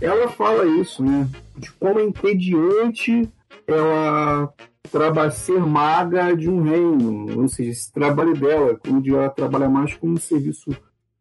[0.00, 1.28] Ela fala isso, né?
[1.56, 3.28] De como é entediante
[3.66, 4.52] ela
[4.90, 9.94] trabalha ser maga de um reino, ou seja, esse trabalho dela, onde ela trabalha mais
[9.94, 10.70] como um serviço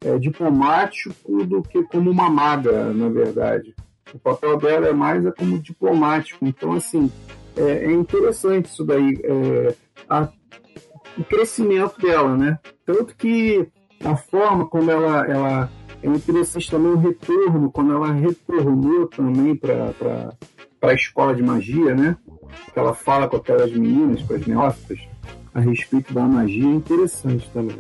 [0.04, 3.76] é, diplomático do que como uma maga, na verdade.
[4.14, 6.46] O papel dela é mais é como diplomático.
[6.46, 7.10] Então, assim,
[7.56, 9.76] é, é interessante isso daí, é,
[10.10, 10.28] a,
[11.18, 12.60] o crescimento dela, né?
[12.86, 13.68] Tanto que
[14.04, 15.72] a forma como ela, ela
[16.02, 20.34] é interessante também o retorno, quando ela retornou também para
[20.90, 22.16] a escola de magia, né?
[22.74, 25.00] Que ela fala com aquelas meninas, com as neófitas,
[25.54, 27.78] a respeito da magia, é interessante também.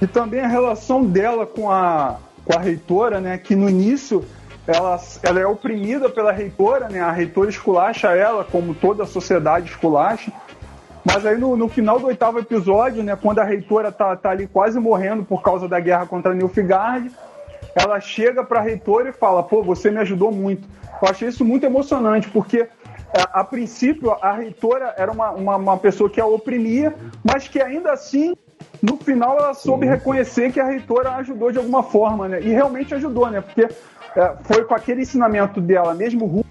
[0.00, 3.38] E também a relação dela com a, com a reitora, né?
[3.38, 4.24] Que no início
[4.66, 7.00] ela, ela é oprimida pela reitora, né?
[7.00, 10.30] A reitora esculacha ela, como toda a sociedade esculacha.
[11.04, 13.16] Mas aí no, no final do oitavo episódio, né?
[13.16, 17.10] Quando a reitora tá, tá ali quase morrendo por causa da guerra contra Nilfgaard,
[17.74, 20.68] ela chega pra reitora e fala: pô, você me ajudou muito.
[21.00, 22.68] Eu achei isso muito emocionante, porque
[23.12, 26.94] a, a princípio a reitora era uma, uma, uma pessoa que a oprimia,
[27.24, 28.34] mas que ainda assim
[28.82, 32.40] no final ela soube reconhecer que a reitora ajudou de alguma forma, né?
[32.40, 33.40] E realmente ajudou, né?
[33.40, 33.68] Porque
[34.16, 36.44] é, foi com aquele ensinamento dela, mesmo ruim,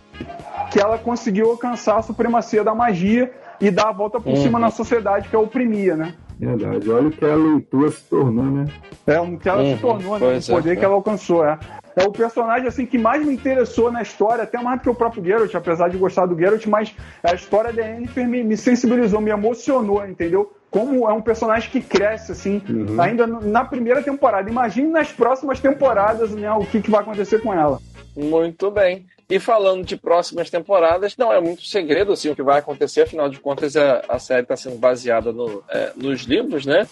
[0.71, 4.41] que ela conseguiu alcançar a supremacia da magia e dar a volta por uhum.
[4.41, 6.13] cima na sociedade que a oprimia, né?
[6.39, 6.89] Verdade.
[6.91, 8.67] Olha o que a leitura se tornou, né?
[9.07, 10.27] É, o que ela Uhum, se tornou, né?
[10.27, 10.75] O pois é, poder é.
[10.75, 11.57] que ela alcançou, é.
[11.95, 14.93] É o personagem assim que mais me interessou na história, até mais do que o
[14.93, 19.19] próprio Geralt, apesar de gostar do Geralt, mas a história da Yennefer me, me sensibilizou,
[19.19, 20.51] me emocionou, entendeu?
[20.69, 23.01] Como é um personagem que cresce, assim, Uhum.
[23.01, 24.47] ainda na primeira temporada.
[24.47, 27.79] Imagine nas próximas temporadas, né, o que, que vai acontecer com ela.
[28.15, 29.07] Muito bem.
[29.29, 33.27] E falando de próximas temporadas, não é muito segredo assim, o que vai acontecer, afinal
[33.29, 36.87] de contas a, a série está sendo baseada no, é, nos livros, né?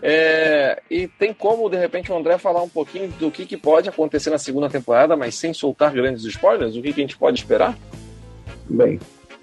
[0.00, 3.88] É, e tem como, de repente, o André falar um pouquinho do que, que pode
[3.88, 6.76] acontecer na segunda temporada, mas sem soltar grandes spoilers?
[6.76, 7.76] O que, que a gente pode esperar?
[8.68, 9.00] Bem,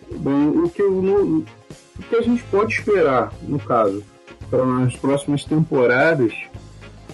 [0.10, 4.04] bem o, que eu, no- o que a gente pode esperar, no caso,
[4.50, 6.34] para as próximas temporadas,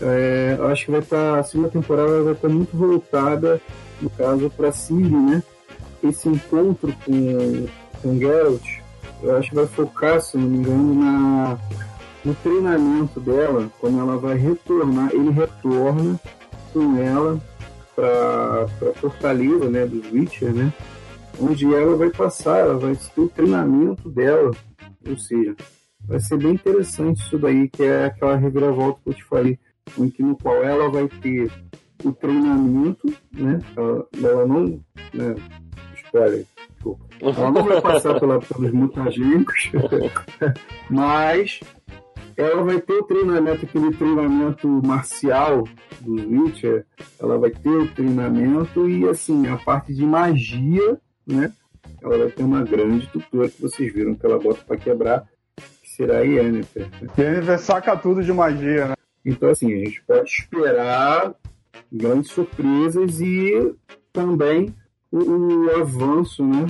[0.02, 3.60] é, acho que vai estar, a segunda temporada vai estar muito voltada,
[4.02, 5.44] no caso, para Ciri, né?
[6.04, 7.66] Esse encontro com,
[8.02, 8.80] com Geralt,
[9.24, 11.58] eu acho que vai focar, se não me engano, na,
[12.24, 16.20] no treinamento dela, quando ela vai retornar, ele retorna
[16.74, 17.42] com ela
[17.96, 20.72] para Fortaleza, né, dos Witcher, né?
[21.40, 24.52] onde ela vai passar, ela vai ter o treinamento dela,
[25.08, 25.56] ou seja,
[26.02, 29.60] vai ser bem interessante isso daí, que é aquela reviravolta que eu te falei,
[29.98, 31.52] em que no qual ela vai ter
[32.04, 33.60] o treinamento, né?
[33.76, 34.80] Ela, ela não,
[35.14, 35.36] né?
[36.06, 37.06] Spoiler, desculpa.
[37.22, 39.72] Ela não vai passar pela, pelos mutagênicos,
[40.90, 41.60] mas
[42.38, 45.64] ela vai ter o treinamento, aquele treinamento marcial
[46.02, 46.86] do Witcher,
[47.20, 51.52] ela vai ter o treinamento e assim, a parte de magia, né?
[52.02, 55.28] Ela vai ter uma grande tutora que vocês viram que ela bota para quebrar,
[55.82, 56.88] que será a Yennefer.
[57.02, 57.08] né?
[57.18, 58.96] Yennefer saca tudo de magia, né?
[59.26, 61.34] Então, assim, a gente pode esperar
[61.92, 63.74] grandes surpresas e
[64.12, 64.74] também
[65.12, 66.68] o, o avanço, né?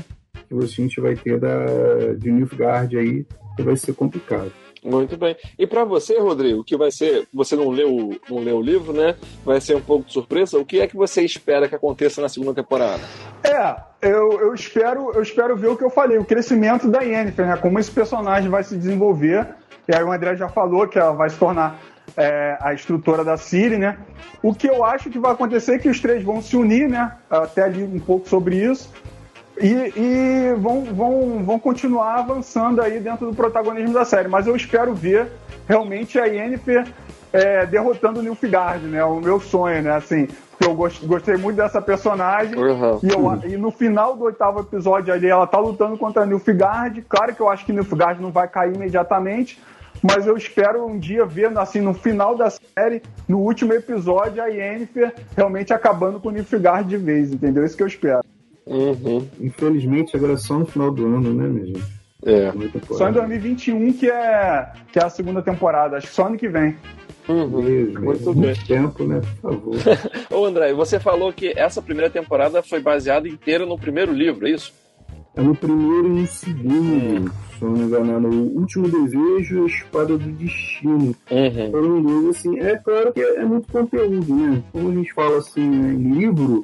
[0.48, 3.26] Que a gente vai ter da, de Nilfgaard aí,
[3.56, 4.52] que vai ser complicado.
[4.86, 5.36] Muito bem.
[5.58, 7.28] E para você, Rodrigo, que vai ser.
[7.34, 9.16] Você não leu, não leu o livro, né?
[9.44, 10.60] Vai ser um pouco de surpresa.
[10.60, 13.02] O que é que você espera que aconteça na segunda temporada?
[13.44, 13.76] É,
[14.08, 17.58] eu, eu, espero, eu espero ver o que eu falei, o crescimento da Yennefer, né?
[17.58, 19.48] Como esse personagem vai se desenvolver.
[19.88, 21.80] E aí o André já falou que ela vai se tornar
[22.18, 23.98] é, a instrutora da Siri, né?
[24.42, 27.12] O que eu acho que vai acontecer é que os três vão se unir, né?
[27.30, 28.92] Até li um pouco sobre isso.
[29.60, 34.28] E, e vão, vão, vão continuar avançando aí dentro do protagonismo da série.
[34.28, 35.28] Mas eu espero ver
[35.68, 36.86] realmente a Yennefer
[37.32, 39.04] é, derrotando o Nilfgaard, né?
[39.04, 39.96] O meu sonho, né?
[39.96, 42.56] Assim, porque eu gost, gostei muito dessa personagem.
[42.56, 43.00] Uhum.
[43.04, 47.02] E, eu, e, no final do oitavo episódio ali, ela tá lutando contra a Nilfgaard.
[47.08, 49.62] Claro que eu acho que Nilfgaard não vai cair imediatamente,
[50.02, 54.48] mas eu espero um dia ver, assim, no final da série, no último episódio, a
[54.48, 57.66] Yennefer realmente acabando com o Nilfgaard de vez, entendeu?
[57.66, 58.24] Isso que eu espero.
[58.66, 59.28] Uhum.
[59.40, 61.96] Infelizmente, agora é só no final do ano, né, minha gente?
[62.26, 62.52] É.
[62.92, 66.48] Só em 2021 que é, que é a segunda temporada, acho que só ano que
[66.48, 66.76] vem.
[67.28, 67.62] Uhum.
[67.62, 68.42] Mesmo, Muito mesmo.
[68.42, 68.56] bem.
[68.68, 69.22] tempo, né?
[69.42, 69.76] Por favor.
[70.32, 74.52] Ô André, você falou que essa primeira temporada foi baseada inteira no primeiro livro, é
[74.52, 74.74] isso?
[75.36, 79.68] É no primeiro e no segundo, se eu não me engano, no último desejo, a
[79.68, 81.16] espada do destino.
[81.30, 81.72] Uhum.
[81.72, 84.64] Foram dois, assim, é claro que é, é muito conteúdo, né?
[84.72, 86.64] Como a gente fala assim, né, em livro,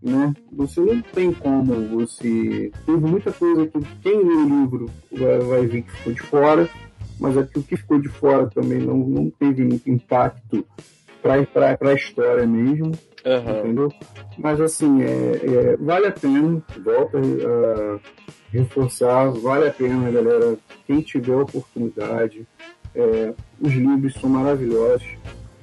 [0.00, 0.32] né?
[0.52, 2.70] Você não tem como você.
[2.86, 6.68] Teve muita coisa que quem lê o livro vai, vai ver que ficou de fora,
[7.18, 10.64] mas aqui o que ficou de fora também não, não teve muito impacto
[11.20, 12.92] para a história mesmo,
[13.24, 13.58] Uhum.
[13.58, 13.92] entendeu?
[14.38, 17.98] Mas assim, é, é, vale a pena, volta a
[18.52, 20.56] reforçar, vale a pena, galera.
[20.86, 22.46] Quem tiver oportunidade,
[22.94, 25.06] é, os livros são maravilhosos,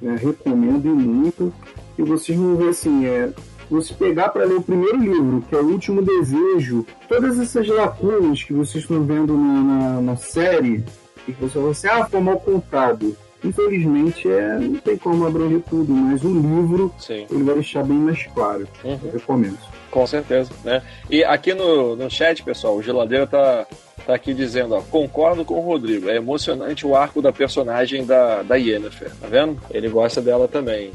[0.00, 0.16] né?
[0.20, 1.52] recomendo muito.
[1.98, 3.32] E vocês vão ver assim, é,
[3.70, 8.42] você pegar para ler o primeiro livro, que é o Último Desejo, todas essas lacunas
[8.42, 10.84] que vocês estão vendo na, na, na série,
[11.26, 13.16] e que você vai assim, ah, foi mal contado.
[13.46, 17.26] Infelizmente, é, não tem como abranger tudo, mas o livro Sim.
[17.30, 18.66] ele vai deixar bem mais claro.
[18.84, 18.98] Uhum.
[19.04, 19.58] Eu recomendo.
[19.90, 20.82] Com certeza, né?
[21.08, 23.66] E aqui no, no chat, pessoal, o Geladeira tá,
[24.04, 28.42] tá aqui dizendo, ó, concordo com o Rodrigo, é emocionante o arco da personagem da,
[28.42, 29.58] da Yennefer, tá vendo?
[29.70, 30.92] Ele gosta dela também.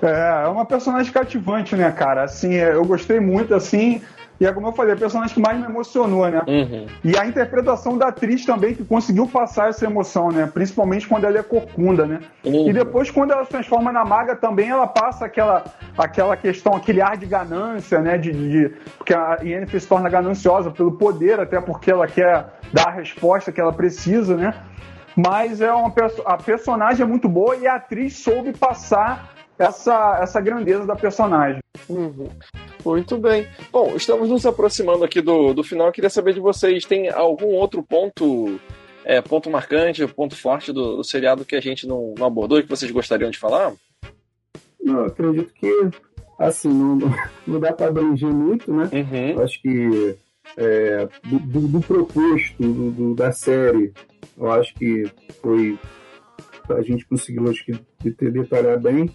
[0.00, 2.22] É, é uma personagem cativante, né, cara?
[2.22, 4.00] Assim, é, eu gostei muito, assim.
[4.40, 6.40] E é como eu falei, a personagem que mais me emocionou, né?
[6.48, 6.86] Uhum.
[7.04, 10.50] E a interpretação da atriz também, que conseguiu passar essa emoção, né?
[10.52, 12.20] Principalmente quando ela é corcunda, né?
[12.42, 12.70] Uhum.
[12.70, 15.64] E depois, quando ela se transforma na maga, também ela passa aquela,
[15.98, 18.16] aquela questão, aquele ar de ganância, né?
[18.16, 22.88] De, de, porque a Yennefer se torna gananciosa pelo poder, até porque ela quer dar
[22.88, 24.54] a resposta que ela precisa, né?
[25.14, 25.92] Mas é uma
[26.24, 31.60] a personagem é muito boa e a atriz soube passar essa, essa grandeza da personagem.
[31.90, 32.30] Uhum.
[32.84, 33.46] Muito bem.
[33.72, 35.88] Bom, estamos nos aproximando aqui do, do final.
[35.88, 38.58] Eu queria saber de vocês, tem algum outro ponto
[39.04, 42.62] é, ponto marcante, ponto forte do, do seriado que a gente não, não, abordou e
[42.62, 43.72] que vocês gostariam de falar?
[44.82, 45.90] Não, acredito que,
[46.38, 46.98] assim, não,
[47.46, 48.88] não dá para abranger muito, né?
[48.92, 49.30] Uhum.
[49.30, 50.16] Eu acho que
[50.56, 53.92] é, do, do, do, proposto do, da série,
[54.36, 55.04] eu acho que
[55.40, 55.78] foi.
[56.68, 57.72] A gente conseguiu, acho que,
[58.30, 59.10] detalhar bem.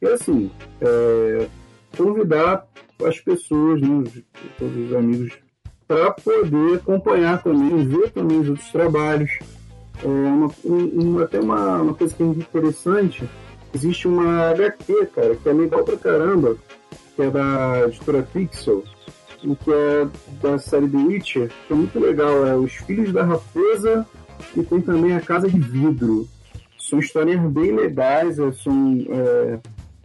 [0.00, 1.48] E, assim, é,
[1.96, 2.66] convidar
[3.04, 4.04] as pessoas, né,
[4.58, 5.32] todos os amigos,
[5.86, 9.38] para poder acompanhar também, ver também os outros trabalhos.
[10.02, 13.28] É uma, um, até uma, uma coisa que é interessante,
[13.74, 16.56] existe uma HQ, cara, que é legal pra caramba,
[17.16, 18.84] que é da editora Pixel,
[19.42, 20.08] e que é
[20.42, 24.06] da série The Witcher, que é muito legal, é Os Filhos da Raposa
[24.56, 26.28] e tem também A Casa de Vidro.
[26.78, 29.58] São histórias bem legais, é, são é,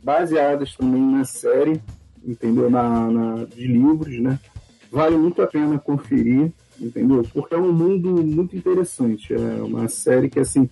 [0.03, 1.81] baseadas também na série,
[2.25, 2.69] entendeu?
[2.69, 4.39] Na, na, de livros, né?
[4.91, 7.25] Vale muito a pena conferir, entendeu?
[7.33, 9.33] Porque é um mundo muito interessante.
[9.33, 10.69] É uma série que, assim,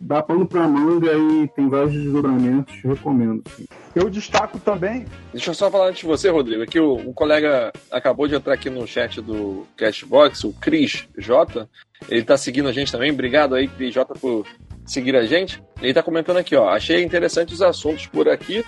[0.00, 3.42] dá pano pra manga e tem vários desdobramentos, recomendo.
[3.56, 3.64] Sim.
[3.94, 5.06] Eu destaco também.
[5.32, 8.54] Deixa eu só falar antes de você, Rodrigo, que o, um colega acabou de entrar
[8.54, 11.68] aqui no chat do Cashbox, o Cris J.
[12.08, 13.12] Ele tá seguindo a gente também.
[13.12, 14.46] Obrigado aí, Cris J, por
[14.84, 15.62] seguir a gente.
[15.80, 16.68] Ele tá comentando aqui, ó.
[16.68, 18.64] Achei interessantes os assuntos por aqui.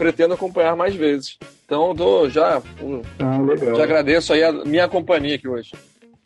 [0.00, 1.36] Pretendo acompanhar mais vezes.
[1.66, 2.56] Então, dou já.
[2.56, 5.72] ah, já agradeço aí a minha companhia aqui hoje.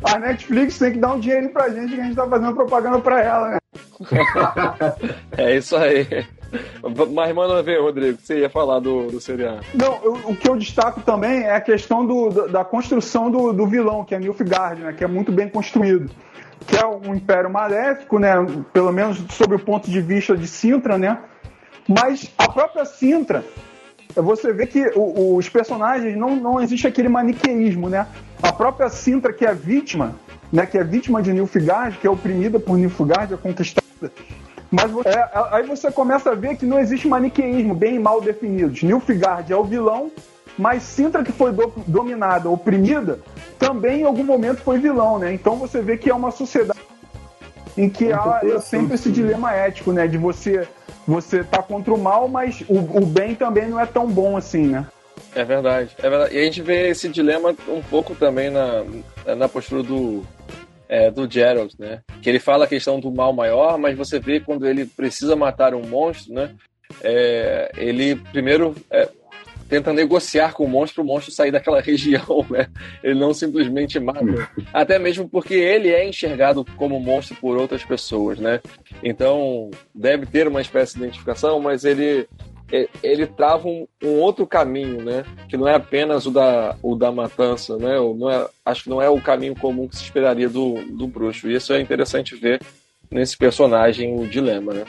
[0.04, 3.00] A Netflix tem que dar um dinheiro pra gente que a gente tá fazendo propaganda
[3.00, 3.58] pra ela, né?
[5.36, 6.06] é isso aí.
[7.12, 9.66] Mas manda ver, Rodrigo, você ia falar do, do seriado.
[9.74, 13.66] Não, eu, o que eu destaco também é a questão do, da construção do, do
[13.66, 14.92] vilão, que é Nilfgaard, né?
[14.92, 16.12] Que é muito bem construído.
[16.64, 18.34] Que é um império maléfico, né?
[18.72, 21.18] Pelo menos sob o ponto de vista de Sintra, né?
[21.88, 23.44] Mas a própria Sintra,
[24.14, 28.06] você vê que os personagens não, não existe aquele maniqueísmo, né?
[28.42, 30.14] A própria Sintra, que é vítima,
[30.52, 34.12] né, que é vítima de Nilfgaard, que é oprimida por Nilfgaard, é conquistada.
[34.70, 38.20] Mas você, é, aí você começa a ver que não existe maniqueísmo bem e mal
[38.20, 38.82] definidos.
[38.82, 40.10] Nilfgaard é o vilão,
[40.58, 43.20] mas Sintra, que foi do, dominada, oprimida,
[43.58, 45.32] também em algum momento foi vilão, né?
[45.32, 46.80] Então você vê que é uma sociedade
[47.76, 50.06] em que há sempre esse dilema ético, né?
[50.06, 50.68] De você
[51.06, 54.66] você tá contra o mal, mas o, o bem também não é tão bom assim,
[54.66, 54.86] né?
[55.34, 56.34] É verdade, é verdade.
[56.34, 58.84] E a gente vê esse dilema um pouco também na,
[59.36, 60.24] na postura do,
[60.88, 62.00] é, do Gerald, né?
[62.22, 65.74] Que ele fala a questão do mal maior, mas você vê quando ele precisa matar
[65.74, 66.54] um monstro, né?
[67.02, 69.08] É, ele primeiro é,
[69.68, 72.68] tenta negociar com o monstro o monstro sair daquela região, né?
[73.02, 74.50] Ele não simplesmente mata.
[74.72, 78.60] Até mesmo porque ele é enxergado como monstro por outras pessoas, né?
[79.02, 82.26] Então, deve ter uma espécie de identificação, mas ele
[83.02, 85.24] ele trava um, um, outro caminho, né?
[85.48, 87.96] Que não é apenas o da, o da matança, né?
[87.98, 91.48] Não é, acho que não é o caminho comum que se esperaria do, do bruxo.
[91.48, 92.60] E isso é interessante ver
[93.10, 94.84] nesse personagem o dilema, né?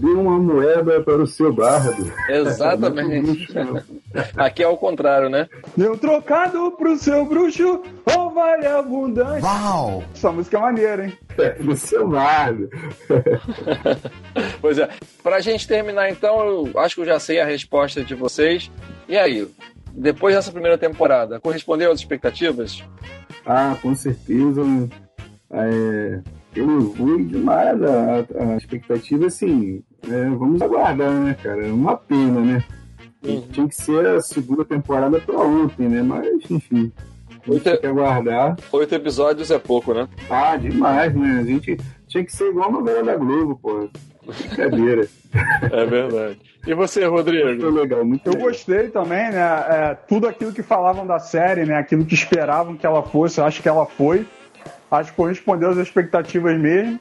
[0.00, 2.12] dê uma moeda para o seu bardo.
[2.28, 3.48] Exatamente.
[4.36, 5.48] Aqui é o contrário, né?
[5.76, 7.82] Deu trocado pro seu bruxo,
[8.16, 9.44] ou vale abundante.
[9.44, 10.02] Uau!
[10.14, 11.18] Essa música é maneira, hein?
[11.36, 12.68] É, pro seu bardo.
[14.60, 14.88] pois é.
[15.22, 18.70] Pra gente terminar, então, eu acho que eu já sei a resposta de vocês.
[19.08, 19.48] E aí,
[19.92, 22.82] depois dessa primeira temporada, correspondeu às expectativas?
[23.44, 24.62] Ah, com certeza.
[25.50, 26.20] É,
[26.54, 31.66] elevou demais a, a expectativa, assim, é, vamos aguardar, né, cara?
[31.66, 32.64] É uma pena, né?
[33.24, 33.40] Uhum.
[33.52, 36.02] Tinha que ser a segunda temporada pra ontem, né?
[36.02, 36.92] Mas, enfim.
[37.46, 38.56] Oito, tem que aguardar.
[38.72, 40.08] Oito episódios é pouco, né?
[40.30, 41.40] Ah, demais, né?
[41.40, 43.88] A gente tinha que ser igual a novela da Globo, pô.
[44.26, 45.08] Brincadeira.
[45.72, 46.38] é verdade.
[46.66, 47.46] E você, Rodrigo?
[47.48, 48.48] Muito legal, muito Eu legal.
[48.48, 49.40] gostei também, né?
[49.40, 51.76] É, tudo aquilo que falavam da série, né?
[51.76, 54.26] Aquilo que esperavam que ela fosse, eu acho que ela foi.
[54.90, 57.00] Acho que correspondeu às expectativas mesmo.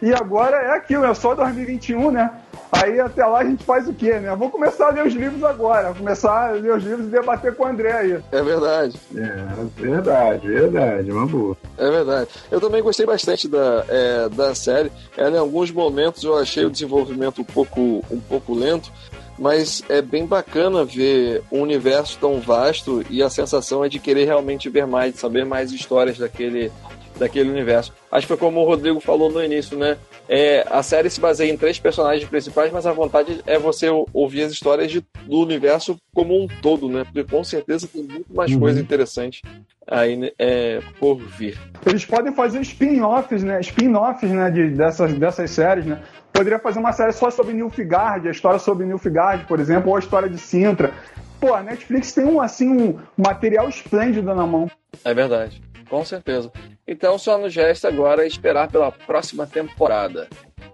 [0.00, 2.30] E agora é aquilo, é só 2021, né?
[2.70, 4.34] Aí até lá a gente faz o quê, né?
[4.36, 7.54] Vou começar a ler os livros agora, vou começar a ler os livros e debater
[7.54, 8.18] com o André aí.
[8.30, 9.00] É verdade.
[9.16, 11.56] É, verdade, verdade, uma boa.
[11.78, 12.28] É verdade.
[12.50, 14.92] Eu também gostei bastante da, é, da série.
[15.16, 18.92] Ela, em alguns momentos eu achei o desenvolvimento um pouco, um pouco lento,
[19.38, 24.24] mas é bem bacana ver um universo tão vasto e a sensação é de querer
[24.24, 26.70] realmente ver mais, saber mais histórias daquele,
[27.18, 27.92] daquele universo.
[28.10, 29.96] Acho que foi como o Rodrigo falou no início, né?
[30.28, 34.42] É, a série se baseia em três personagens principais, mas a vontade é você ouvir
[34.42, 37.04] as histórias de, do universo como um todo, né?
[37.04, 38.60] Porque com certeza tem muito mais uhum.
[38.60, 39.42] coisa interessante
[39.86, 41.58] aí né, é, por vir.
[41.86, 43.60] Eles podem fazer spin-offs, né?
[43.60, 44.50] Spin-offs, né?
[44.50, 46.02] De, dessas, dessas séries, né?
[46.32, 49.98] Poderia fazer uma série só sobre Nilfgaard, a história sobre Nilfgaard, por exemplo, ou a
[49.98, 50.92] história de Sintra.
[51.40, 54.70] Pô, a Netflix tem um, assim, um material esplêndido na mão.
[55.04, 55.62] É verdade.
[55.88, 56.50] Com certeza.
[56.88, 60.26] Então só nos resta agora esperar pela próxima temporada.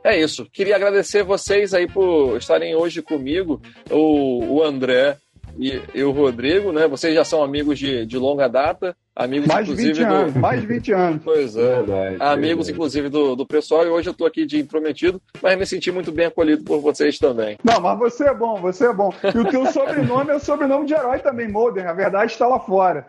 [0.05, 0.47] É isso.
[0.53, 3.61] Queria agradecer vocês aí por estarem hoje comigo,
[3.91, 5.17] o, o André
[5.59, 6.87] e, e, o Rodrigo, né?
[6.87, 10.39] Vocês já são amigos de, de longa data, amigos mais inclusive 20 anos, do...
[10.41, 11.23] mais 20 anos.
[11.25, 11.61] Pois é.
[11.61, 12.73] Verdade, amigos, verdade.
[12.73, 16.12] inclusive, do, do pessoal, e hoje eu estou aqui de intrometido, mas me senti muito
[16.12, 17.57] bem acolhido por vocês também.
[17.65, 19.12] Não, mas você é bom, você é bom.
[19.35, 21.89] E o teu sobrenome é o sobrenome de herói também, Modern.
[21.89, 23.07] A verdade está lá fora.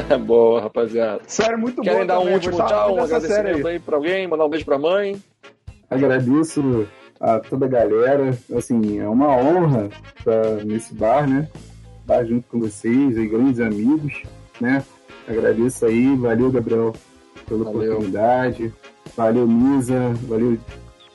[0.26, 1.20] Boa, rapaziada.
[1.26, 2.06] Sério, muito Querem bom.
[2.06, 2.30] dar também.
[2.30, 3.74] um último tchau, um agradecimento aí.
[3.74, 5.20] aí pra alguém, mandar um beijo pra mãe?
[5.90, 6.86] Agradeço
[7.20, 8.36] a toda a galera.
[8.56, 9.88] Assim, é uma honra
[10.18, 11.48] estar nesse bar, né?
[12.00, 14.22] Estar junto com vocês, aí, grandes amigos,
[14.60, 14.84] né?
[15.26, 16.94] Agradeço aí, valeu, Gabriel,
[17.46, 17.92] pela valeu.
[17.92, 18.72] oportunidade.
[19.16, 20.58] Valeu, Misa, valeu,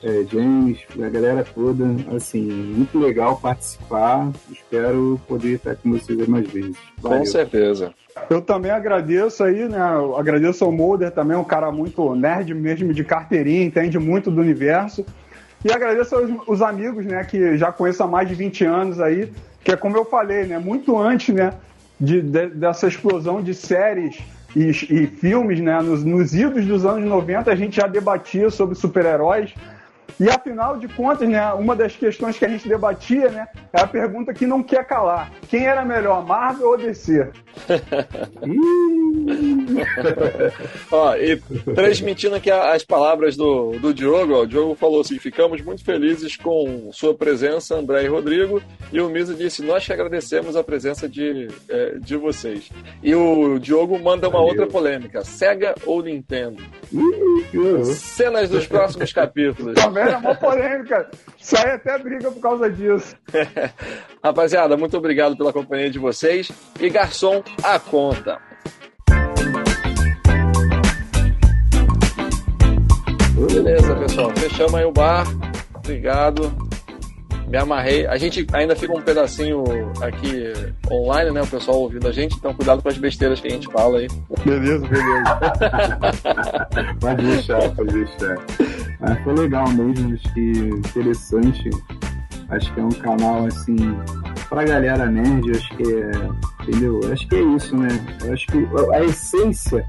[0.04, 1.84] é, James, a galera toda.
[2.14, 4.30] Assim, muito legal participar.
[4.52, 6.76] Espero poder estar com vocês mais vezes.
[6.98, 7.20] Valeu.
[7.20, 7.94] Com certeza.
[8.28, 9.80] Eu também agradeço aí, né?
[9.94, 14.40] Eu agradeço ao Mulder também, um cara muito nerd mesmo de carteirinha, entende muito do
[14.40, 15.04] universo.
[15.64, 19.32] E agradeço aos, os amigos, né, que já conheço há mais de 20 anos aí,
[19.64, 21.54] que é como eu falei, né, muito antes, né,
[21.98, 24.18] de, de dessa explosão de séries
[24.54, 28.74] e, e filmes, né, nos, nos idos dos anos 90 a gente já debatia sobre
[28.74, 29.54] super-heróis,
[30.20, 33.86] e afinal de contas, né, uma das questões que a gente debatia, né, é a
[33.86, 35.32] pergunta que não quer calar.
[35.48, 37.28] Quem era melhor, Marvel ou DC?
[40.90, 41.36] ó, e
[41.74, 46.36] transmitindo aqui as palavras do, do Diogo, ó, o Diogo falou assim: ficamos muito felizes
[46.36, 48.60] com sua presença, André e Rodrigo.
[48.92, 52.70] E o Misa disse: Nós que agradecemos a presença de, é, de vocês.
[53.02, 54.48] E o Diogo manda uma Valeu.
[54.48, 56.62] outra polêmica: Sega ou Nintendo?
[57.84, 59.74] Cenas dos próximos capítulos.
[59.74, 61.10] Também é uma polêmica.
[61.40, 63.16] Sai até briga por causa disso.
[64.22, 66.50] Rapaziada, muito obrigado pela companhia de vocês.
[66.80, 68.40] E garçom, a conta.
[73.34, 74.30] Beleza, pessoal.
[74.36, 75.26] Fechamos aí o bar.
[75.74, 76.73] Obrigado.
[77.48, 78.06] Me amarrei.
[78.06, 79.64] A gente ainda fica um pedacinho
[80.00, 80.52] aqui
[80.90, 81.42] online, né?
[81.42, 84.08] O pessoal ouvindo a gente, então cuidado com as besteiras que a gente fala aí.
[84.44, 85.38] Beleza, beleza.
[87.00, 88.36] pode deixar, pode deixar.
[89.02, 91.70] Ah, foi legal mesmo, acho que interessante.
[92.48, 93.76] Acho que é um canal assim
[94.48, 96.10] pra galera nerd, acho que é.
[96.62, 97.00] Entendeu?
[97.12, 97.88] Acho que é isso, né?
[98.32, 99.84] Acho que a essência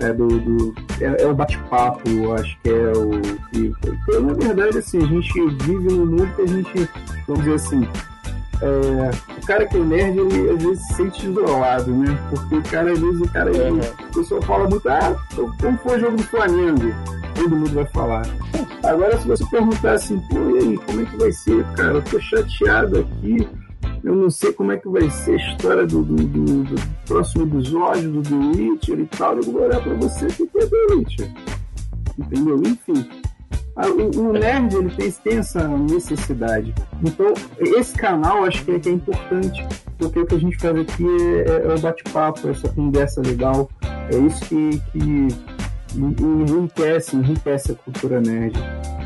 [0.00, 3.20] é do, do é, é, o bate-papo, acho que é o.
[3.50, 5.32] Que, porque, na verdade, assim, a gente
[5.62, 6.88] vive num mundo que a gente,
[7.26, 7.88] vamos dizer assim,
[8.62, 12.18] é, o cara que é nerd, ele às vezes se sente isolado, né?
[12.28, 15.16] Porque o cara, às vezes, o cara, ele, o pessoal fala muito, ah,
[15.60, 16.94] como foi o jogo do Flamengo?
[17.34, 18.26] Todo mundo vai falar.
[18.82, 21.94] Agora, se você perguntar assim, pô, e aí, como é que vai ser, cara?
[21.94, 23.48] Eu tô chateado aqui,
[24.02, 27.44] eu não sei como é que vai ser a história do, do, do, do próximo
[27.44, 29.36] episódio do The Witcher e tal.
[29.36, 31.30] Eu vou olhar pra você que é The Witcher.
[32.18, 32.62] Entendeu?
[32.64, 33.08] Enfim.
[33.76, 36.74] O, o nerd ele tem, tem, essa necessidade.
[37.02, 39.66] Então, esse canal acho que é, que é importante,
[39.96, 41.06] porque o que a gente faz aqui
[41.46, 43.70] é, é o bate-papo, essa conversa legal.
[44.12, 45.28] É isso que, que
[45.94, 48.58] enriquece, enriquece a cultura nerd.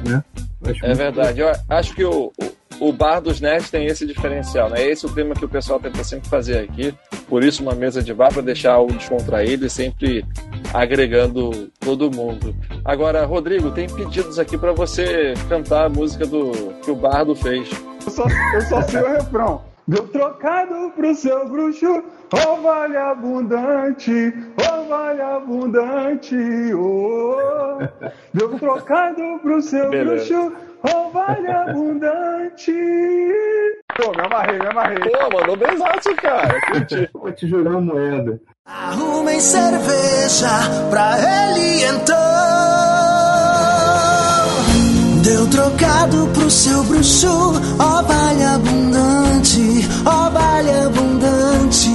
[0.09, 0.25] Né?
[0.83, 1.41] é verdade.
[1.41, 2.33] Eu acho que o,
[2.85, 4.87] o bar dos nerds tem esse diferencial, né?
[4.87, 6.95] Esse é o tema que o pessoal tenta sempre fazer aqui.
[7.29, 10.25] Por isso, uma mesa de bar para deixar o descontraído e sempre
[10.73, 12.55] agregando todo mundo.
[12.85, 17.71] Agora, Rodrigo, tem pedidos aqui para você cantar a música do que o Bardo fez.
[18.05, 18.25] Eu só,
[18.55, 19.75] eu só sei o refrão.
[19.87, 26.35] Deu trocado pro seu bruxo, ô oh, vale abundante, ô oh, vale abundante,
[26.75, 27.77] oh.
[28.33, 30.35] Deu trocado pro seu Beleza.
[30.35, 30.53] bruxo,
[30.85, 32.73] oh vale abundante.
[33.97, 34.99] Pô, me amarrei, me amarrei.
[34.99, 36.61] Pô, mandou benzaço, cara.
[36.67, 37.09] Curti.
[37.15, 38.41] Vou te jogar uma moeda.
[38.67, 40.49] Arrumem cerveja
[40.91, 42.45] pra ele então.
[45.23, 51.91] Deu trocado pro seu bruxo, ó vale abundante, ó vale abundante.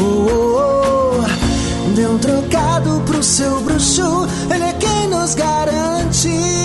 [0.00, 1.94] Oh, oh, oh.
[1.94, 6.63] Deu trocado pro seu bruxo, ele é quem nos garante.